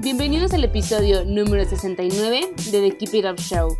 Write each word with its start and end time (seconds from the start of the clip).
Bienvenidos 0.00 0.52
al 0.52 0.62
episodio 0.62 1.24
número 1.24 1.68
69 1.68 2.52
de 2.70 2.88
The 2.88 2.96
Keep 2.96 3.14
It 3.14 3.24
Up 3.24 3.40
Show. 3.40 3.76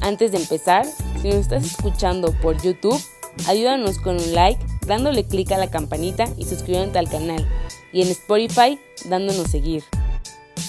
Antes 0.00 0.32
de 0.32 0.38
empezar, 0.38 0.86
si 1.20 1.28
nos 1.28 1.36
estás 1.36 1.62
escuchando 1.62 2.32
por 2.40 2.56
YouTube, 2.62 2.98
ayúdanos 3.46 3.98
con 3.98 4.16
un 4.16 4.32
like, 4.34 4.64
dándole 4.86 5.26
clic 5.26 5.52
a 5.52 5.58
la 5.58 5.70
campanita 5.70 6.24
y 6.38 6.46
suscribiéndote 6.46 6.98
al 6.98 7.10
canal. 7.10 7.46
Y 7.92 8.00
en 8.00 8.08
Spotify, 8.08 8.80
dándonos 9.10 9.50
seguir. 9.50 9.84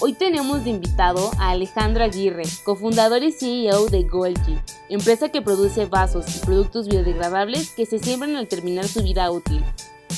Hoy 0.00 0.12
tenemos 0.12 0.64
de 0.64 0.70
invitado 0.70 1.30
a 1.38 1.50
Alejandro 1.50 2.04
Aguirre, 2.04 2.44
cofundador 2.64 3.22
y 3.22 3.32
CEO 3.32 3.86
de 3.86 4.02
Golgi, 4.02 4.58
empresa 4.90 5.30
que 5.30 5.40
produce 5.40 5.86
vasos 5.86 6.26
y 6.36 6.40
productos 6.40 6.88
biodegradables 6.88 7.70
que 7.70 7.86
se 7.86 7.98
siembran 7.98 8.36
al 8.36 8.48
terminar 8.48 8.86
su 8.86 9.02
vida 9.02 9.30
útil. 9.30 9.64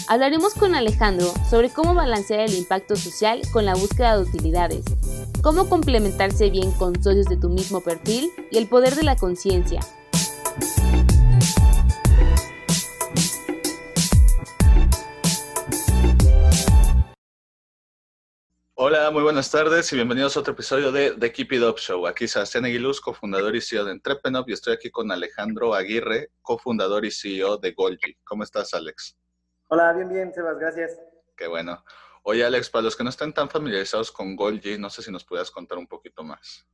Hablaremos 0.09 0.55
con 0.55 0.75
Alejandro 0.75 1.33
sobre 1.49 1.71
cómo 1.71 1.95
balancear 1.95 2.41
el 2.41 2.55
impacto 2.55 2.97
social 2.97 3.41
con 3.53 3.65
la 3.65 3.75
búsqueda 3.75 4.17
de 4.17 4.25
utilidades, 4.25 4.85
cómo 5.43 5.69
complementarse 5.69 6.51
bien 6.51 6.73
con 6.73 7.01
socios 7.03 7.27
de 7.27 7.37
tu 7.37 7.49
mismo 7.49 7.81
perfil 7.81 8.31
y 8.51 8.59
el 8.59 8.69
poder 8.69 8.97
de 8.97 9.05
la 9.05 9.17
conciencia. 9.17 9.81
Hola, 18.75 19.13
muy 19.13 19.23
buenas 19.23 19.49
tardes 19.51 19.93
y 19.93 19.97
bienvenidos 19.97 20.37
a 20.37 20.41
otro 20.41 20.55
episodio 20.55 20.91
de 20.91 21.13
The 21.13 21.31
Keep 21.31 21.53
It 21.53 21.63
Up 21.63 21.79
Show. 21.79 22.07
Aquí 22.09 22.27
Sebastián 22.27 22.65
Aguiluz, 22.65 23.01
cofundador 23.01 23.55
y 23.55 23.61
CEO 23.61 23.85
de 23.85 23.93
Entrepreneur 23.93 24.45
y 24.49 24.53
estoy 24.53 24.75
aquí 24.75 24.91
con 24.91 25.13
Alejandro 25.13 25.73
Aguirre, 25.75 26.31
cofundador 26.43 27.05
y 27.05 27.13
CEO 27.13 27.59
de 27.59 27.71
Golgi. 27.71 28.17
¿Cómo 28.25 28.43
estás, 28.43 28.75
Alex? 28.75 29.17
Hola, 29.75 29.91
bien, 29.95 30.07
bien, 30.07 30.35
Sebas, 30.35 30.59
gracias. 30.59 31.01
Qué 31.35 31.47
bueno. 31.47 31.83
Oye, 32.25 32.45
Alex, 32.45 32.69
para 32.69 32.83
los 32.83 32.95
que 32.95 33.05
no 33.05 33.09
estén 33.09 33.33
tan 33.33 33.49
familiarizados 33.49 34.13
con 34.13 34.37
Golgi, 34.37 34.77
no 34.77 34.91
sé 34.91 35.01
si 35.01 35.11
nos 35.11 35.25
pudieras 35.25 35.51
contar 35.51 35.79
un 35.79 35.87
poquito 35.87 36.23
más. 36.23 36.69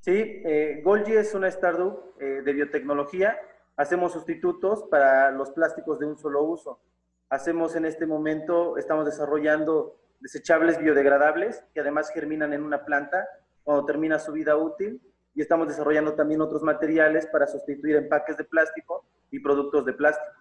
Sí, 0.00 0.14
eh, 0.16 0.80
Golgi 0.82 1.12
es 1.12 1.34
una 1.34 1.48
startup 1.48 2.14
eh, 2.18 2.40
de 2.42 2.52
biotecnología. 2.54 3.38
Hacemos 3.76 4.14
sustitutos 4.14 4.84
para 4.90 5.30
los 5.30 5.50
plásticos 5.50 5.98
de 5.98 6.06
un 6.06 6.16
solo 6.16 6.42
uso. 6.42 6.80
Hacemos 7.28 7.76
en 7.76 7.84
este 7.84 8.06
momento, 8.06 8.78
estamos 8.78 9.04
desarrollando 9.04 10.00
desechables 10.20 10.78
biodegradables 10.78 11.64
que 11.74 11.80
además 11.80 12.10
germinan 12.14 12.54
en 12.54 12.62
una 12.62 12.86
planta 12.86 13.28
cuando 13.62 13.84
termina 13.84 14.18
su 14.18 14.32
vida 14.32 14.56
útil 14.56 15.02
y 15.34 15.42
estamos 15.42 15.68
desarrollando 15.68 16.14
también 16.14 16.40
otros 16.40 16.62
materiales 16.62 17.26
para 17.26 17.46
sustituir 17.46 17.96
empaques 17.96 18.38
de 18.38 18.44
plástico 18.44 19.04
y 19.30 19.38
productos 19.38 19.84
de 19.84 19.92
plástico. 19.92 20.40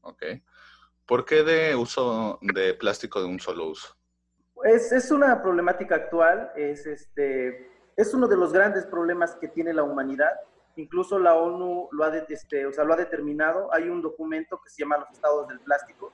Ok. 0.00 0.22
¿Por 1.06 1.24
qué 1.24 1.42
de 1.42 1.74
uso 1.76 2.38
de 2.40 2.74
plástico 2.74 3.20
de 3.20 3.26
un 3.26 3.38
solo 3.38 3.68
uso? 3.68 3.94
Es, 4.64 4.92
es 4.92 5.10
una 5.10 5.42
problemática 5.42 5.96
actual, 5.96 6.50
es, 6.56 6.86
este, 6.86 7.70
es 7.96 8.14
uno 8.14 8.26
de 8.26 8.36
los 8.36 8.52
grandes 8.52 8.86
problemas 8.86 9.36
que 9.36 9.48
tiene 9.48 9.74
la 9.74 9.82
humanidad. 9.82 10.32
Incluso 10.76 11.18
la 11.18 11.34
ONU 11.34 11.88
lo 11.92 12.04
ha, 12.04 12.16
este, 12.16 12.66
o 12.66 12.72
sea, 12.72 12.84
lo 12.84 12.94
ha 12.94 12.96
determinado. 12.96 13.72
Hay 13.72 13.88
un 13.88 14.00
documento 14.00 14.60
que 14.62 14.70
se 14.70 14.82
llama 14.82 14.98
Los 14.98 15.10
Estados 15.10 15.46
del 15.48 15.60
Plástico, 15.60 16.12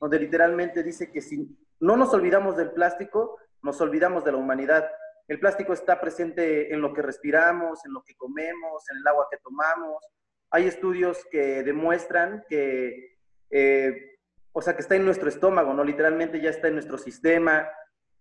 donde 0.00 0.18
literalmente 0.18 0.82
dice 0.82 1.10
que 1.10 1.22
si 1.22 1.56
no 1.80 1.96
nos 1.96 2.12
olvidamos 2.12 2.56
del 2.56 2.72
plástico, 2.72 3.38
nos 3.62 3.80
olvidamos 3.80 4.24
de 4.24 4.32
la 4.32 4.38
humanidad. 4.38 4.90
El 5.28 5.38
plástico 5.38 5.72
está 5.72 6.00
presente 6.00 6.74
en 6.74 6.80
lo 6.80 6.92
que 6.92 7.00
respiramos, 7.00 7.84
en 7.86 7.92
lo 7.92 8.02
que 8.02 8.14
comemos, 8.16 8.90
en 8.90 8.98
el 8.98 9.06
agua 9.06 9.28
que 9.30 9.38
tomamos. 9.38 10.04
Hay 10.50 10.66
estudios 10.66 11.24
que 11.30 11.62
demuestran 11.62 12.44
que, 12.48 13.16
eh, 13.50 14.11
o 14.52 14.60
sea, 14.60 14.74
que 14.74 14.82
está 14.82 14.96
en 14.96 15.04
nuestro 15.04 15.28
estómago, 15.28 15.72
¿no? 15.72 15.82
Literalmente 15.82 16.40
ya 16.40 16.50
está 16.50 16.68
en 16.68 16.74
nuestro 16.74 16.98
sistema. 16.98 17.68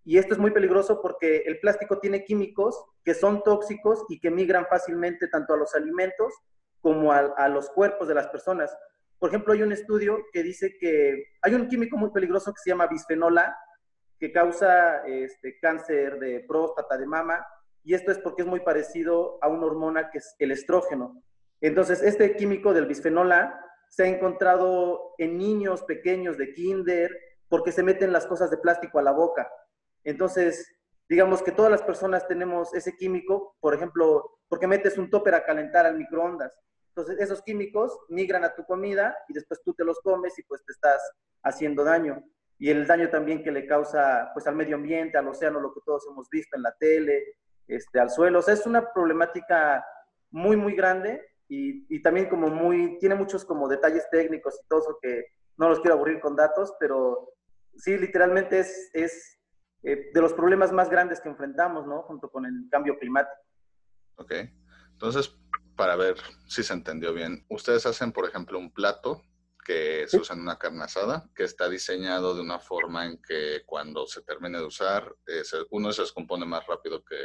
Y 0.04 0.18
esto 0.18 0.34
es 0.34 0.40
muy 0.40 0.52
peligroso 0.52 1.02
porque 1.02 1.44
el 1.46 1.60
plástico 1.60 2.00
tiene 2.00 2.24
químicos 2.24 2.84
que 3.04 3.14
son 3.14 3.44
tóxicos 3.44 4.06
y 4.10 4.20
que 4.20 4.32
migran 4.32 4.66
fácilmente 4.68 5.28
tanto 5.28 5.54
a 5.54 5.58
los 5.58 5.76
alimentos 5.76 6.34
como 6.80 7.12
a, 7.12 7.48
los 7.50 7.70
cuerpos 7.70 8.08
de 8.08 8.16
las 8.16 8.28
personas. 8.28 8.76
Por 9.20 9.30
ejemplo, 9.30 9.54
hay 9.54 9.62
un 9.62 9.72
estudio 9.72 10.18
que 10.32 10.42
dice 10.42 10.78
que 10.80 11.26
hay 11.42 11.54
un 11.54 11.68
químico 11.68 11.98
muy 11.98 12.10
peligroso 12.10 12.52
que 12.52 12.62
se 12.64 12.72
llama 12.72 12.88
bisfenol 12.88 13.40
que 14.18 14.32
causa 14.32 15.06
este, 15.06 15.60
cáncer 15.60 16.18
de 16.20 16.44
próstata, 16.48 16.98
de 16.98 17.06
mama, 17.06 17.46
y 17.84 17.94
esto 17.94 18.12
es 18.12 18.20
porque 18.20 18.44
es 18.44 18.48
muy 18.48 18.60
parecido 18.60 19.38
a 19.42 19.48
una 19.48 19.66
hormona 19.66 20.10
que 20.10 20.20
es 20.20 20.36
el 20.40 20.52
estrógeno. 20.52 21.24
Entonces, 21.60 22.02
este 22.02 22.36
químico 22.36 22.74
del 22.74 22.86
bisfenol 22.86 23.32
se 23.92 24.04
ha 24.04 24.08
encontrado 24.08 25.16
en 25.18 25.38
niños 25.38 25.84
pequeños 25.84 26.38
de 26.38 26.54
kinder 26.54 27.12
porque 27.50 27.74
se 27.74 27.84
meten 27.84 28.14
las 28.14 28.26
cosas 28.26 28.50
de 28.50 28.58
plástico 28.58 29.00
a 29.00 29.04
la 29.04 29.12
boca. 29.12 29.52
Entonces, 30.06 30.66
digamos 31.10 31.44
que 31.44 31.52
todas 31.52 31.70
las 31.70 31.82
personas 31.82 32.26
tenemos 32.26 32.74
ese 32.74 32.96
químico, 32.96 33.58
por 33.60 33.74
ejemplo, 33.74 34.40
porque 34.48 34.66
metes 34.66 34.98
un 34.98 35.10
topper 35.10 35.36
a 35.36 35.44
calentar 35.44 35.86
al 35.86 35.98
microondas. 35.98 36.58
Entonces, 36.88 37.20
esos 37.20 37.42
químicos 37.42 38.00
migran 38.08 38.46
a 38.46 38.56
tu 38.56 38.64
comida 38.66 39.14
y 39.28 39.34
después 39.34 39.62
tú 39.62 39.74
te 39.74 39.84
los 39.84 40.00
comes 40.00 40.40
y 40.40 40.44
pues 40.44 40.64
te 40.66 40.72
estás 40.72 41.02
haciendo 41.44 41.84
daño. 41.84 42.24
Y 42.58 42.70
el 42.70 42.88
daño 42.88 43.10
también 43.10 43.44
que 43.44 43.52
le 43.52 43.68
causa 43.68 44.30
pues 44.34 44.48
al 44.48 44.56
medio 44.56 44.78
ambiente, 44.78 45.18
al 45.18 45.28
océano, 45.28 45.60
lo 45.60 45.74
que 45.74 45.82
todos 45.86 46.08
hemos 46.10 46.30
visto 46.30 46.56
en 46.56 46.64
la 46.64 46.74
tele, 46.80 47.36
este, 47.68 48.00
al 48.00 48.10
suelo. 48.10 48.40
O 48.40 48.42
sea, 48.42 48.54
es 48.54 48.66
una 48.66 48.94
problemática 48.94 49.86
muy, 50.30 50.56
muy 50.56 50.76
grande 50.76 51.31
y, 51.52 51.86
y 51.94 52.02
también 52.02 52.30
como 52.30 52.48
muy, 52.48 52.98
tiene 53.00 53.14
muchos 53.14 53.44
como 53.44 53.68
detalles 53.68 54.10
técnicos 54.10 54.56
y 54.56 54.68
todo 54.70 54.80
eso 54.80 54.98
que 55.02 55.26
no 55.58 55.68
los 55.68 55.82
quiero 55.82 55.96
aburrir 55.96 56.22
con 56.22 56.34
datos, 56.34 56.74
pero 56.80 57.34
sí, 57.76 57.98
literalmente 57.98 58.62
es, 58.62 58.90
es 58.94 59.38
eh, 59.84 60.12
de 60.14 60.22
los 60.22 60.32
problemas 60.32 60.72
más 60.72 60.90
grandes 60.90 61.20
que 61.20 61.28
enfrentamos, 61.28 61.86
¿no? 61.86 62.04
Junto 62.04 62.32
con 62.32 62.46
el 62.46 62.70
cambio 62.72 62.98
climático. 62.98 63.36
Ok. 64.16 64.34
Entonces, 64.94 65.38
para 65.76 65.98
ver 65.98 66.16
si 66.48 66.64
se 66.64 66.72
entendió 66.72 67.14
bien. 67.14 67.46
Ustedes 67.50 67.86
hacen, 67.86 68.14
por 68.14 68.30
ejemplo, 68.30 68.58
un 68.58 68.72
plato 68.72 69.22
que 69.66 70.08
se 70.08 70.20
usa 70.20 70.38
en 70.38 70.44
una 70.44 70.58
carne 70.58 70.86
asada, 70.86 71.30
que 71.36 71.44
está 71.44 71.68
diseñado 71.68 72.34
de 72.34 72.42
una 72.42 72.60
forma 72.60 73.08
en 73.08 73.22
que 73.22 73.64
cuando 73.66 74.08
se 74.08 74.22
termine 74.22 74.58
de 74.58 74.66
usar, 74.66 75.14
eh, 75.28 75.42
uno 75.72 75.92
se 75.92 76.04
descompone 76.04 76.46
más 76.46 76.66
rápido 76.66 77.04
que, 77.04 77.18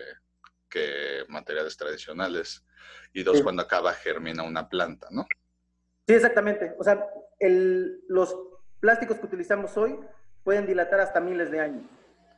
que 0.76 1.24
materiales 1.28 1.76
tradicionales, 1.76 2.62
y 3.12 3.22
dos, 3.22 3.42
cuando 3.42 3.62
acaba, 3.62 3.94
germina 3.94 4.42
una 4.42 4.68
planta, 4.68 5.08
¿no? 5.10 5.26
Sí, 6.06 6.14
exactamente. 6.14 6.74
O 6.78 6.84
sea, 6.84 7.08
el, 7.38 8.02
los 8.08 8.36
plásticos 8.78 9.18
que 9.18 9.26
utilizamos 9.26 9.76
hoy 9.78 9.98
pueden 10.44 10.66
dilatar 10.66 11.00
hasta 11.00 11.18
miles 11.20 11.50
de 11.50 11.60
años. 11.60 11.84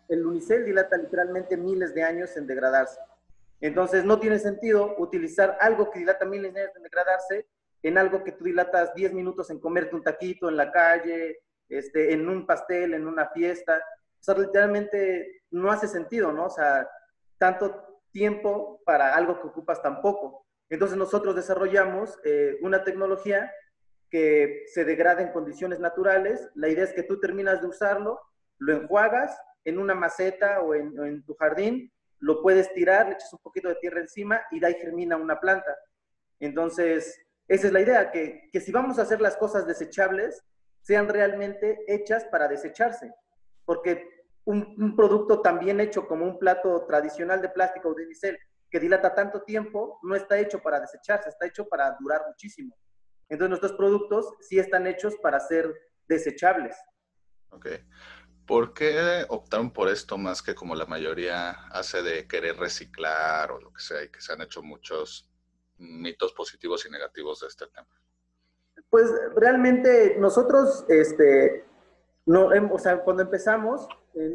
El 0.08 0.24
unicel 0.24 0.64
dilata 0.64 0.96
literalmente 0.96 1.56
miles 1.56 1.94
de 1.94 2.04
años 2.04 2.36
en 2.36 2.46
degradarse. 2.46 3.00
Entonces, 3.60 4.04
no 4.04 4.20
tiene 4.20 4.38
sentido 4.38 4.94
utilizar 4.98 5.58
algo 5.60 5.90
que 5.90 5.98
dilata 5.98 6.24
miles 6.24 6.54
de 6.54 6.60
años 6.60 6.76
en 6.76 6.82
degradarse 6.84 7.46
en 7.82 7.98
algo 7.98 8.22
que 8.22 8.32
tú 8.32 8.44
dilatas 8.44 8.94
10 8.94 9.12
minutos 9.12 9.50
en 9.50 9.60
comerte 9.60 9.94
un 9.94 10.02
taquito 10.02 10.48
en 10.48 10.56
la 10.56 10.70
calle, 10.70 11.40
este, 11.68 12.12
en 12.12 12.28
un 12.28 12.46
pastel, 12.46 12.94
en 12.94 13.06
una 13.06 13.28
fiesta. 13.30 13.82
O 14.20 14.22
sea, 14.22 14.34
literalmente 14.36 15.42
no 15.50 15.70
hace 15.70 15.88
sentido, 15.88 16.32
¿no? 16.32 16.46
O 16.46 16.50
sea, 16.50 16.88
tanto 17.36 17.87
tiempo 18.12 18.80
para 18.84 19.14
algo 19.14 19.40
que 19.40 19.48
ocupas 19.48 19.82
tan 19.82 20.00
poco. 20.00 20.46
Entonces, 20.70 20.96
nosotros 20.96 21.34
desarrollamos 21.34 22.18
eh, 22.24 22.58
una 22.60 22.84
tecnología 22.84 23.52
que 24.10 24.64
se 24.72 24.84
degrada 24.84 25.22
en 25.22 25.32
condiciones 25.32 25.80
naturales. 25.80 26.48
La 26.54 26.68
idea 26.68 26.84
es 26.84 26.92
que 26.92 27.02
tú 27.02 27.20
terminas 27.20 27.60
de 27.60 27.68
usarlo, 27.68 28.20
lo 28.58 28.74
enjuagas 28.74 29.38
en 29.64 29.78
una 29.78 29.94
maceta 29.94 30.60
o 30.60 30.74
en, 30.74 30.98
o 30.98 31.04
en 31.04 31.24
tu 31.24 31.34
jardín 31.34 31.92
lo 32.20 32.42
puedes 32.42 32.72
tirar, 32.74 33.06
le 33.06 33.14
echas 33.14 33.32
un 33.32 33.38
poquito 33.40 33.68
de 33.68 33.76
tierra 33.76 34.00
encima 34.00 34.42
y 34.50 34.60
de 34.60 34.66
ahí 34.66 34.74
germina 34.74 35.16
una 35.16 35.38
planta. 35.40 35.76
Entonces, 36.40 37.20
esa 37.46 37.66
es 37.68 37.72
la 37.72 37.80
idea, 37.80 38.10
que, 38.10 38.48
que 38.52 38.60
si 38.60 38.72
vamos 38.72 38.98
a 38.98 39.02
hacer 39.02 39.20
las 39.20 39.36
cosas 39.36 39.66
desechables, 39.66 40.42
sean 40.82 41.08
realmente 41.08 41.84
hechas 41.86 42.24
para 42.26 42.48
desecharse. 42.48 43.12
Porque 43.64 44.17
un, 44.48 44.74
un, 44.78 44.96
producto 44.96 45.42
también 45.42 45.78
hecho 45.78 46.08
como 46.08 46.24
un 46.24 46.38
plato 46.38 46.86
tradicional 46.86 47.42
de 47.42 47.50
plástico 47.50 47.90
o 47.90 47.94
de 47.94 48.04
unicel 48.04 48.38
que 48.70 48.80
dilata 48.80 49.14
tanto 49.14 49.42
tiempo, 49.42 49.98
no 50.02 50.14
está 50.16 50.38
hecho 50.38 50.60
para 50.60 50.80
desecharse, 50.80 51.28
está 51.28 51.46
hecho 51.46 51.68
para 51.68 51.94
durar 52.00 52.22
muchísimo. 52.26 52.74
Entonces, 53.28 53.50
nuestros 53.50 53.72
productos 53.72 54.34
sí 54.40 54.58
están 54.58 54.86
hechos 54.86 55.16
para 55.22 55.38
ser 55.38 55.74
desechables. 56.08 56.76
Ok. 57.50 57.66
¿Por 58.46 58.72
qué 58.72 59.26
optaron 59.28 59.70
por 59.70 59.90
esto 59.90 60.16
más 60.16 60.40
que 60.40 60.54
como 60.54 60.74
la 60.74 60.86
mayoría 60.86 61.50
hace 61.70 62.02
de 62.02 62.26
querer 62.26 62.56
reciclar 62.56 63.52
o 63.52 63.60
lo 63.60 63.70
que 63.70 63.82
sea 63.82 64.02
y 64.02 64.08
que 64.08 64.22
se 64.22 64.32
han 64.32 64.40
hecho 64.40 64.62
muchos 64.62 65.30
mitos 65.76 66.32
positivos 66.32 66.86
y 66.86 66.90
negativos 66.90 67.40
de 67.40 67.48
este 67.48 67.66
tema? 67.66 68.00
Pues 68.88 69.12
realmente 69.36 70.16
nosotros, 70.18 70.86
este, 70.88 71.66
no, 72.24 72.54
em, 72.54 72.72
o 72.72 72.78
sea, 72.78 73.02
cuando 73.02 73.22
empezamos, 73.22 73.86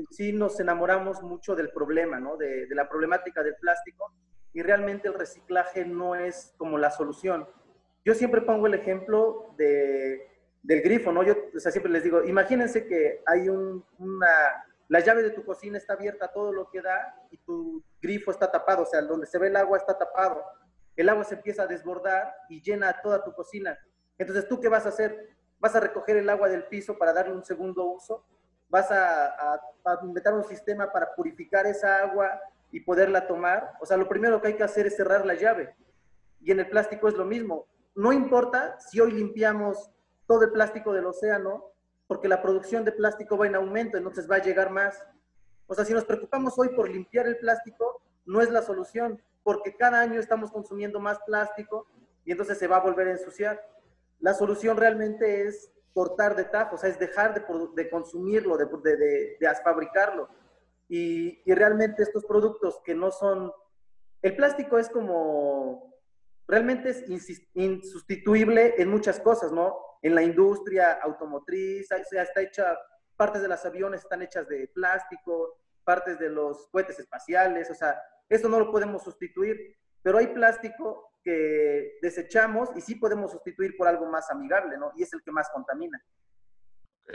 sí 0.10 0.34
nos 0.34 0.60
enamoramos 0.60 1.22
mucho 1.24 1.56
del 1.56 1.70
problema, 1.72 2.20
¿no? 2.20 2.38
De, 2.38 2.68
de, 2.68 2.76
la 2.76 2.88
problemática 2.88 3.44
del 3.44 3.56
plástico 3.56 4.14
y 4.54 4.62
realmente 4.62 5.08
el 5.08 5.14
reciclaje 5.14 5.86
no 5.86 6.16
es 6.16 6.54
como 6.58 6.78
la 6.78 6.92
solución. 6.92 7.48
Yo 8.06 8.14
siempre 8.14 8.42
pongo 8.42 8.68
el 8.68 8.74
ejemplo 8.74 9.54
de 9.58 10.34
del 10.64 10.82
grifo, 10.82 11.12
¿no? 11.12 11.24
Yo 11.24 11.36
o 11.56 11.60
sea, 11.60 11.72
siempre 11.72 11.92
les 11.92 12.04
digo, 12.04 12.24
imagínense 12.24 12.88
que 12.88 13.22
hay 13.26 13.50
un, 13.50 13.86
una, 14.00 14.66
la 14.88 15.02
llave 15.02 15.22
de 15.22 15.32
tu 15.32 15.44
cocina 15.44 15.78
está 15.78 15.94
abierta 15.94 16.32
todo 16.32 16.54
lo 16.54 16.70
que 16.70 16.82
da 16.82 17.16
y 17.30 17.38
tu 17.38 17.84
grifo 18.02 18.32
está 18.32 18.50
tapado, 18.50 18.84
o 18.84 18.86
sea, 18.86 19.02
donde 19.02 19.28
se 19.28 19.38
ve 19.38 19.48
el 19.48 19.58
agua 19.58 19.78
está 19.78 19.98
tapado. 19.98 20.42
El 20.96 21.10
agua 21.10 21.26
se 21.26 21.36
empieza 21.36 21.64
a 21.64 21.68
desbordar 21.68 22.34
y 22.50 22.62
llena 22.62 23.02
toda 23.02 23.24
tu 23.24 23.34
cocina. 23.34 23.78
Entonces, 24.18 24.48
¿tú 24.48 24.60
qué 24.62 24.70
vas 24.70 24.86
a 24.86 24.90
hacer? 24.90 25.32
¿Vas 25.60 25.76
a 25.76 25.80
recoger 25.80 26.18
el 26.18 26.30
agua 26.30 26.48
del 26.48 26.66
piso 26.66 26.98
para 26.98 27.14
darle 27.14 27.34
un 27.34 27.44
segundo 27.44 27.86
uso? 27.86 28.26
¿Vas 28.74 28.90
a, 28.90 29.28
a, 29.28 29.62
a 29.86 30.00
inventar 30.02 30.34
un 30.34 30.44
sistema 30.46 30.92
para 30.92 31.14
purificar 31.14 31.68
esa 31.68 32.00
agua 32.00 32.42
y 32.72 32.80
poderla 32.80 33.28
tomar? 33.28 33.74
O 33.80 33.86
sea, 33.86 33.98
lo 33.98 34.10
primero 34.10 34.42
que 34.42 34.48
hay 34.48 34.56
que 34.56 34.64
hacer 34.64 34.88
es 34.88 34.96
cerrar 34.96 35.28
la 35.28 35.36
llave. 35.36 35.76
Y 36.42 36.52
en 36.52 36.60
el 36.60 36.68
plástico 36.68 37.08
es 37.08 37.14
lo 37.14 37.24
mismo. 37.24 37.68
No 37.94 38.12
importa 38.12 38.80
si 38.80 39.00
hoy 39.00 39.12
limpiamos 39.12 39.92
todo 40.26 40.46
el 40.46 40.52
plástico 40.52 40.92
del 40.92 41.06
océano, 41.06 41.66
porque 42.08 42.28
la 42.28 42.42
producción 42.42 42.84
de 42.84 42.92
plástico 42.92 43.38
va 43.38 43.46
en 43.46 43.54
aumento, 43.54 43.96
entonces 43.96 44.28
va 44.28 44.38
a 44.38 44.42
llegar 44.42 44.72
más. 44.72 45.00
O 45.68 45.76
sea, 45.76 45.86
si 45.86 45.94
nos 45.94 46.06
preocupamos 46.06 46.58
hoy 46.58 46.70
por 46.70 46.90
limpiar 46.90 47.28
el 47.28 47.38
plástico, 47.38 48.02
no 48.26 48.42
es 48.42 48.50
la 48.50 48.64
solución, 48.64 49.22
porque 49.44 49.76
cada 49.76 50.00
año 50.00 50.20
estamos 50.20 50.52
consumiendo 50.52 51.00
más 51.00 51.20
plástico 51.28 51.86
y 52.26 52.32
entonces 52.32 52.58
se 52.58 52.66
va 52.68 52.78
a 52.78 52.82
volver 52.82 53.08
a 53.08 53.12
ensuciar. 53.12 53.62
La 54.20 54.34
solución 54.34 54.78
realmente 54.78 55.48
es 55.48 55.73
cortar 55.94 56.36
de 56.36 56.46
tajo, 56.46 56.76
o 56.76 56.78
sea, 56.78 56.90
es 56.90 57.00
dejar 57.00 57.34
de, 57.34 57.90
consumirlo, 57.90 58.58
de, 58.58 58.66
de, 58.66 59.56
fabricarlo. 59.64 60.30
Y, 60.90 61.42
y 61.46 61.54
realmente 61.54 62.04
estos 62.04 62.26
productos 62.26 62.82
que 62.84 62.96
no 62.96 63.12
son... 63.12 63.52
El 64.22 64.36
plástico 64.36 64.78
es 64.78 64.90
como... 64.90 65.94
Realmente 66.48 66.90
es 66.90 67.06
insustituible 67.54 68.76
en 68.78 68.90
muchas 68.90 69.20
cosas, 69.20 69.52
¿no? 69.52 69.78
en 70.04 70.14
la 70.14 70.22
industria 70.22 71.00
automotriz, 71.02 71.88
sea, 71.88 72.24
está 72.24 72.42
hecha, 72.42 72.78
partes 73.16 73.42
de 73.42 73.48
los 73.48 73.66
aviones 73.66 74.02
están 74.02 74.22
hechas 74.22 74.48
de 74.50 74.68
plástico, 74.68 75.58
partes 75.84 76.20
de 76.20 76.30
los 76.30 76.68
cohetes 76.68 77.00
espaciales, 77.00 77.72
o 77.72 77.74
sea, 77.74 78.00
eso 78.30 78.50
no 78.50 78.60
lo 78.60 78.70
podemos 78.70 79.02
sustituir, 79.02 79.78
pero 80.02 80.18
hay 80.18 80.28
plástico 80.28 81.10
que 81.24 81.98
desechamos 82.02 82.70
y 82.76 82.82
sí 82.82 82.96
podemos 82.96 83.32
sustituir 83.32 83.76
por 83.78 83.88
algo 83.88 84.06
más 84.08 84.30
amigable, 84.30 84.78
¿no? 84.78 84.92
Y 84.96 85.04
es 85.04 85.14
el 85.14 85.24
que 85.24 85.32
más 85.32 85.50
contamina. 85.50 86.04
Ok. 87.04 87.14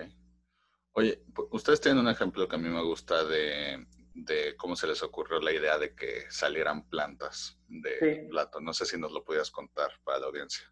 Oye, 0.93 1.22
ustedes 1.50 1.81
tienen 1.81 2.00
un 2.00 2.08
ejemplo 2.08 2.49
que 2.49 2.56
a 2.56 2.58
mí 2.58 2.69
me 2.69 2.82
gusta 2.82 3.25
de, 3.25 3.87
de 4.14 4.56
cómo 4.56 4.75
se 4.75 4.87
les 4.87 5.02
ocurrió 5.02 5.40
la 5.40 5.52
idea 5.52 5.78
de 5.78 5.94
que 5.94 6.25
salieran 6.31 6.88
plantas 6.88 7.60
de 7.69 7.99
sí. 8.00 8.28
plato. 8.28 8.60
No 8.60 8.72
sé 8.72 8.84
si 8.87 8.99
nos 8.99 9.12
lo 9.12 9.22
pudieras 9.25 9.50
contar 9.50 9.90
para 10.02 10.19
la 10.19 10.26
audiencia. 10.26 10.66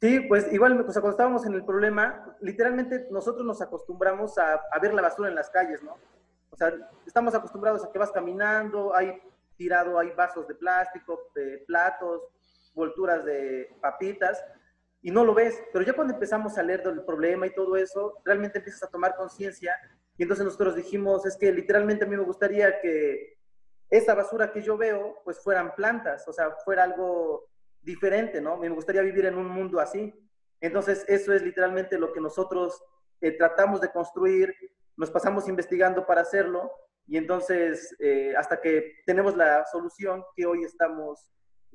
Sí, 0.00 0.20
pues 0.20 0.52
igual, 0.52 0.80
o 0.80 0.90
sea, 0.90 1.00
cuando 1.00 1.10
estábamos 1.10 1.46
en 1.46 1.54
el 1.54 1.64
problema, 1.64 2.36
literalmente 2.40 3.06
nosotros 3.10 3.44
nos 3.46 3.60
acostumbramos 3.60 4.36
a, 4.38 4.54
a, 4.54 4.78
ver 4.80 4.94
la 4.94 5.02
basura 5.02 5.28
en 5.28 5.34
las 5.34 5.48
calles, 5.50 5.82
¿no? 5.82 5.96
O 6.50 6.56
sea, 6.56 6.72
estamos 7.06 7.34
acostumbrados 7.34 7.84
a 7.84 7.92
que 7.92 7.98
vas 7.98 8.10
caminando, 8.10 8.94
hay 8.96 9.20
tirado, 9.56 9.98
hay 9.98 10.10
vasos 10.10 10.48
de 10.48 10.54
plástico, 10.54 11.30
de 11.34 11.62
platos, 11.66 12.22
volturas 12.74 13.24
de 13.24 13.74
papitas, 13.80 14.42
y 15.00 15.10
no 15.10 15.24
lo 15.24 15.34
ves. 15.34 15.62
Pero 15.72 15.84
ya 15.84 15.92
cuando 15.92 16.14
empezamos 16.14 16.56
a 16.58 16.62
leer 16.62 16.82
del 16.82 17.04
problema 17.04 17.46
y 17.46 17.54
todo 17.54 17.76
eso, 17.76 18.20
realmente 18.24 18.58
empiezas 18.58 18.84
a 18.84 18.90
tomar 18.90 19.14
conciencia, 19.16 19.74
y 20.16 20.22
entonces 20.22 20.44
nosotros 20.44 20.76
dijimos, 20.76 21.26
es 21.26 21.36
que 21.36 21.52
literalmente 21.52 22.04
a 22.04 22.08
mí 22.08 22.16
me 22.16 22.22
gustaría 22.22 22.80
que 22.80 23.38
esa 23.90 24.14
basura 24.14 24.52
que 24.52 24.62
yo 24.62 24.76
veo, 24.76 25.20
pues 25.24 25.40
fueran 25.40 25.74
plantas, 25.74 26.26
o 26.28 26.32
sea, 26.32 26.50
fuera 26.64 26.84
algo 26.84 27.48
diferente, 27.82 28.40
¿no? 28.40 28.56
Me 28.56 28.68
gustaría 28.68 29.02
vivir 29.02 29.26
en 29.26 29.36
un 29.36 29.48
mundo 29.48 29.80
así. 29.80 30.14
Entonces, 30.60 31.04
eso 31.08 31.32
es 31.32 31.42
literalmente 31.42 31.98
lo 31.98 32.12
que 32.12 32.20
nosotros 32.20 32.82
eh, 33.20 33.32
tratamos 33.32 33.80
de 33.80 33.90
construir, 33.90 34.54
nos 34.96 35.10
pasamos 35.10 35.48
investigando 35.48 36.06
para 36.06 36.22
hacerlo 36.22 36.70
y 37.06 37.16
entonces 37.16 37.94
eh, 37.98 38.34
hasta 38.36 38.60
que 38.60 39.02
tenemos 39.06 39.36
la 39.36 39.64
solución 39.66 40.24
que 40.36 40.46
hoy 40.46 40.64
estamos 40.64 41.30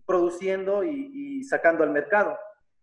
produciendo 0.05 0.83
y, 0.83 1.43
sacando 1.43 1.83
al 1.83 1.91
mercado. 1.91 2.37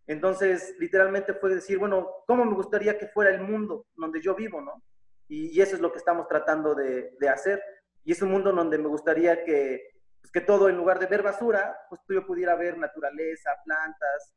Entonces, 0.06 0.74
literalmente 0.78 1.34
fue 1.34 1.54
decir, 1.54 1.78
bueno, 1.78 2.08
¿cómo 2.26 2.44
me 2.44 2.54
gustaría 2.54 2.98
que 2.98 3.08
fuera 3.08 3.30
el 3.30 3.40
mundo 3.40 3.86
donde 3.96 4.20
yo 4.20 4.34
vivo, 4.34 4.60
no? 4.60 4.82
Y, 5.28 5.60
eso 5.60 5.76
es 5.76 5.80
lo 5.80 5.92
que 5.92 5.98
estamos 5.98 6.28
tratando 6.28 6.74
de, 6.74 7.16
hacer. 7.28 7.62
Y 8.04 8.12
es 8.12 8.22
un 8.22 8.30
mundo 8.30 8.52
donde 8.52 8.78
me 8.78 8.88
gustaría 8.88 9.44
que 9.44 9.90
pues 10.20 10.32
que 10.32 10.40
todo 10.40 10.70
en 10.70 10.76
lugar 10.76 10.98
de 10.98 11.06
ver 11.06 11.22
basura, 11.22 11.76
pues 11.90 12.00
yo 12.08 12.26
pudiera 12.26 12.54
ver 12.54 12.78
naturaleza, 12.78 13.50
plantas, 13.62 14.34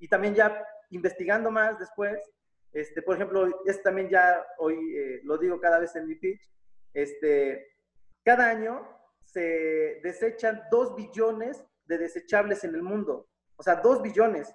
y 0.00 0.08
también 0.08 0.34
ya 0.34 0.64
investigando 0.90 1.50
más 1.50 1.78
después, 1.78 2.18
este, 2.72 3.02
por 3.02 3.14
ejemplo, 3.14 3.46
es 3.64 3.82
también 3.82 4.08
ya 4.08 4.44
hoy 4.58 4.74
eh, 4.96 5.20
lo 5.24 5.38
digo 5.38 5.60
cada 5.60 5.78
vez 5.78 5.94
en 5.96 6.06
mi 6.06 6.16
pitch, 6.16 6.40
este, 6.92 7.72
cada 8.24 8.48
año 8.48 8.86
se 9.24 10.00
desechan 10.02 10.62
dos 10.70 10.94
billones 10.96 11.64
de 11.88 11.98
desechables 11.98 12.62
en 12.64 12.74
el 12.74 12.82
mundo, 12.82 13.28
o 13.56 13.62
sea, 13.62 13.76
dos 13.76 14.00
billones. 14.02 14.54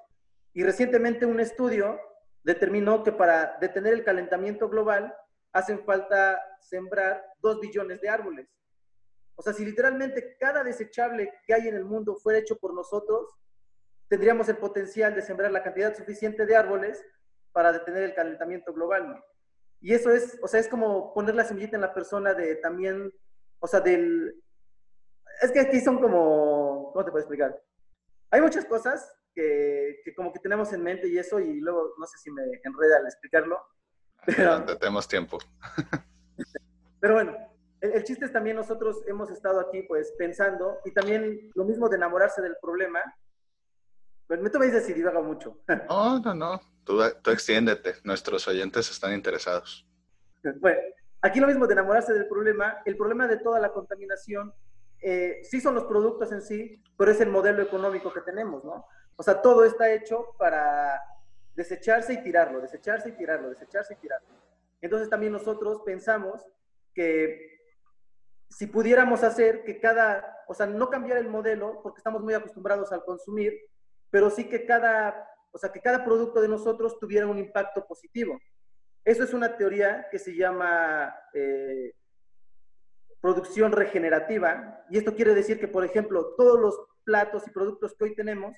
Y 0.54 0.64
recientemente 0.64 1.26
un 1.26 1.40
estudio 1.40 2.00
determinó 2.44 3.04
que 3.04 3.12
para 3.12 3.58
detener 3.60 3.94
el 3.94 4.04
calentamiento 4.04 4.70
global 4.70 5.14
hacen 5.52 5.84
falta 5.84 6.42
sembrar 6.62 7.24
dos 7.42 7.60
billones 7.60 8.00
de 8.02 8.10
árboles. 8.10 8.48
O 9.36 9.42
sea, 9.42 9.54
si 9.54 9.66
literalmente 9.66 10.38
cada 10.40 10.64
desechable 10.64 11.32
que 11.46 11.54
hay 11.54 11.68
en 11.68 11.76
el 11.76 11.86
mundo 11.86 12.16
fuera 12.16 12.40
hecho 12.40 12.58
por 12.58 12.74
nosotros, 12.74 13.36
tendríamos 14.08 14.48
el 14.50 14.58
potencial 14.58 15.16
de 15.16 15.22
sembrar 15.22 15.52
la 15.52 15.64
cantidad 15.64 15.96
suficiente 15.96 16.46
de 16.46 16.56
árboles 16.56 17.04
para 17.52 17.72
detener 17.72 18.04
el 18.04 18.14
calentamiento 18.14 18.74
global. 18.74 19.24
Y 19.82 19.94
eso 19.94 20.12
es, 20.12 20.40
o 20.42 20.48
sea, 20.48 20.60
es 20.60 20.68
como 20.68 21.14
poner 21.14 21.36
la 21.36 21.46
semillita 21.46 21.76
en 21.76 21.82
la 21.82 21.94
persona 21.94 22.34
de 22.34 22.56
también, 22.58 23.12
o 23.60 23.68
sea, 23.68 23.80
del... 23.80 24.42
Es 25.42 25.52
que 25.52 25.60
aquí 25.60 25.82
son 25.82 26.00
como, 26.00 26.73
¿cómo 26.94 27.04
te 27.04 27.12
puedo 27.12 27.24
explicar? 27.24 27.60
Hay 28.32 28.42
muchas 28.42 28.66
cosas 28.66 29.12
que, 29.34 30.00
que 30.06 30.16
como 30.16 30.32
que 30.32 30.40
tenemos 30.40 30.72
en 30.74 30.84
mente 30.84 31.08
y 31.08 31.18
eso, 31.18 31.40
y 31.40 31.60
luego 31.60 31.96
no 31.98 32.06
sé 32.06 32.18
si 32.20 32.32
me 32.32 32.44
enreda 32.64 32.98
al 32.98 33.06
explicarlo. 33.06 33.60
Pero, 34.26 34.66
tenemos 34.78 35.08
tiempo. 35.08 35.38
Pero 37.02 37.16
bueno, 37.16 37.36
el, 37.82 37.92
el, 37.92 38.04
chiste 38.04 38.26
es 38.26 38.32
también 38.32 38.56
nosotros 38.56 39.04
hemos 39.08 39.30
estado 39.30 39.60
aquí 39.60 39.82
pues 39.84 40.14
pensando 40.18 40.80
y 40.86 40.92
también 40.92 41.52
lo 41.56 41.66
mismo 41.66 41.90
de 41.90 41.98
enamorarse 41.98 42.42
del 42.42 42.56
problema. 42.62 43.02
Pues 44.28 44.40
me 44.40 44.50
tuve 44.50 44.80
si 44.82 44.94
divaga 44.94 45.22
mucho. 45.22 45.60
No, 45.90 46.20
no, 46.20 46.34
no. 46.34 46.62
Tú, 46.86 47.00
tú 47.22 47.32
extiéndete. 47.32 47.96
Nuestros 48.04 48.48
oyentes 48.48 48.90
están 48.90 49.14
interesados. 49.14 49.86
Bueno, 50.60 50.80
aquí 51.22 51.40
lo 51.40 51.48
mismo 51.48 51.68
de 51.68 51.74
enamorarse 51.74 52.14
del 52.14 52.28
problema. 52.28 52.78
El 52.86 52.98
problema 52.98 53.28
de 53.28 53.38
toda 53.38 53.60
la 53.60 53.72
contaminación 53.72 54.54
eh, 55.04 55.42
sí 55.44 55.60
son 55.60 55.76
los 55.76 55.84
productos 55.84 56.32
en 56.32 56.42
sí, 56.42 56.82
pero 56.98 57.12
es 57.12 57.20
el 57.20 57.30
modelo 57.30 57.62
económico 57.62 58.14
que 58.14 58.22
tenemos, 58.22 58.64
¿no? 58.64 58.86
O 59.16 59.24
sea, 59.24 59.42
todo 59.42 59.66
está 59.66 59.92
hecho 59.92 60.28
para 60.38 61.00
desecharse 61.56 62.14
y 62.14 62.24
tirarlo, 62.24 62.62
desecharse 62.62 63.10
y 63.10 63.12
tirarlo, 63.12 63.50
desecharse 63.50 63.94
y 63.94 63.98
tirarlo. 63.98 64.28
Entonces 64.82 65.10
también 65.10 65.34
nosotros 65.34 65.82
pensamos 65.86 66.42
que 66.94 67.54
si 68.50 68.68
pudiéramos 68.68 69.24
hacer 69.24 69.64
que 69.64 69.80
cada, 69.80 70.44
o 70.48 70.54
sea, 70.54 70.66
no 70.66 70.90
cambiar 70.90 71.18
el 71.18 71.28
modelo, 71.28 71.82
porque 71.82 72.00
estamos 72.00 72.22
muy 72.22 72.34
acostumbrados 72.34 72.92
al 72.92 73.04
consumir, 73.04 73.60
pero 74.10 74.30
sí 74.30 74.48
que 74.48 74.66
cada, 74.66 75.28
o 75.52 75.58
sea, 75.58 75.72
que 75.72 75.82
cada 75.82 76.06
producto 76.06 76.42
de 76.42 76.48
nosotros 76.48 77.00
tuviera 77.00 77.28
un 77.28 77.40
impacto 77.40 77.86
positivo. 77.86 78.40
Eso 79.04 79.24
es 79.24 79.34
una 79.34 79.58
teoría 79.58 80.08
que 80.10 80.20
se 80.20 80.36
llama 80.36 81.14
eh, 81.34 81.94
producción 83.24 83.72
regenerativa, 83.72 84.84
y 84.90 84.98
esto 84.98 85.16
quiere 85.16 85.34
decir 85.34 85.58
que, 85.58 85.70
por 85.70 85.86
ejemplo, 85.86 86.36
todos 86.36 86.60
los 86.60 86.78
platos 87.06 87.48
y 87.48 87.52
productos 87.52 87.96
que 87.96 88.04
hoy 88.04 88.16
tenemos, 88.16 88.54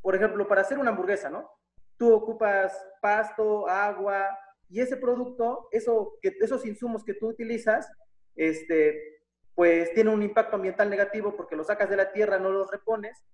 por 0.00 0.14
ejemplo, 0.14 0.46
para 0.46 0.60
hacer 0.60 0.78
una 0.78 0.90
hamburguesa, 0.90 1.30
¿no? 1.30 1.50
Tú 1.96 2.14
ocupas 2.14 2.72
pasto, 3.02 3.68
agua, 3.68 4.38
y 4.68 4.80
ese 4.80 4.98
producto, 4.98 5.68
eso, 5.72 6.16
esos 6.22 6.64
insumos 6.64 7.02
que 7.02 7.14
tú 7.14 7.26
utilizas, 7.26 7.90
este, 8.36 9.20
pues 9.56 9.92
tiene 9.94 10.10
un 10.10 10.22
impacto 10.22 10.54
ambiental 10.54 10.88
negativo 10.88 11.34
porque 11.36 11.56
lo 11.56 11.64
sacas 11.64 11.90
de 11.90 11.96
la 11.96 12.12
tierra, 12.12 12.38
no 12.38 12.50
los 12.50 12.70
repones 12.70 13.24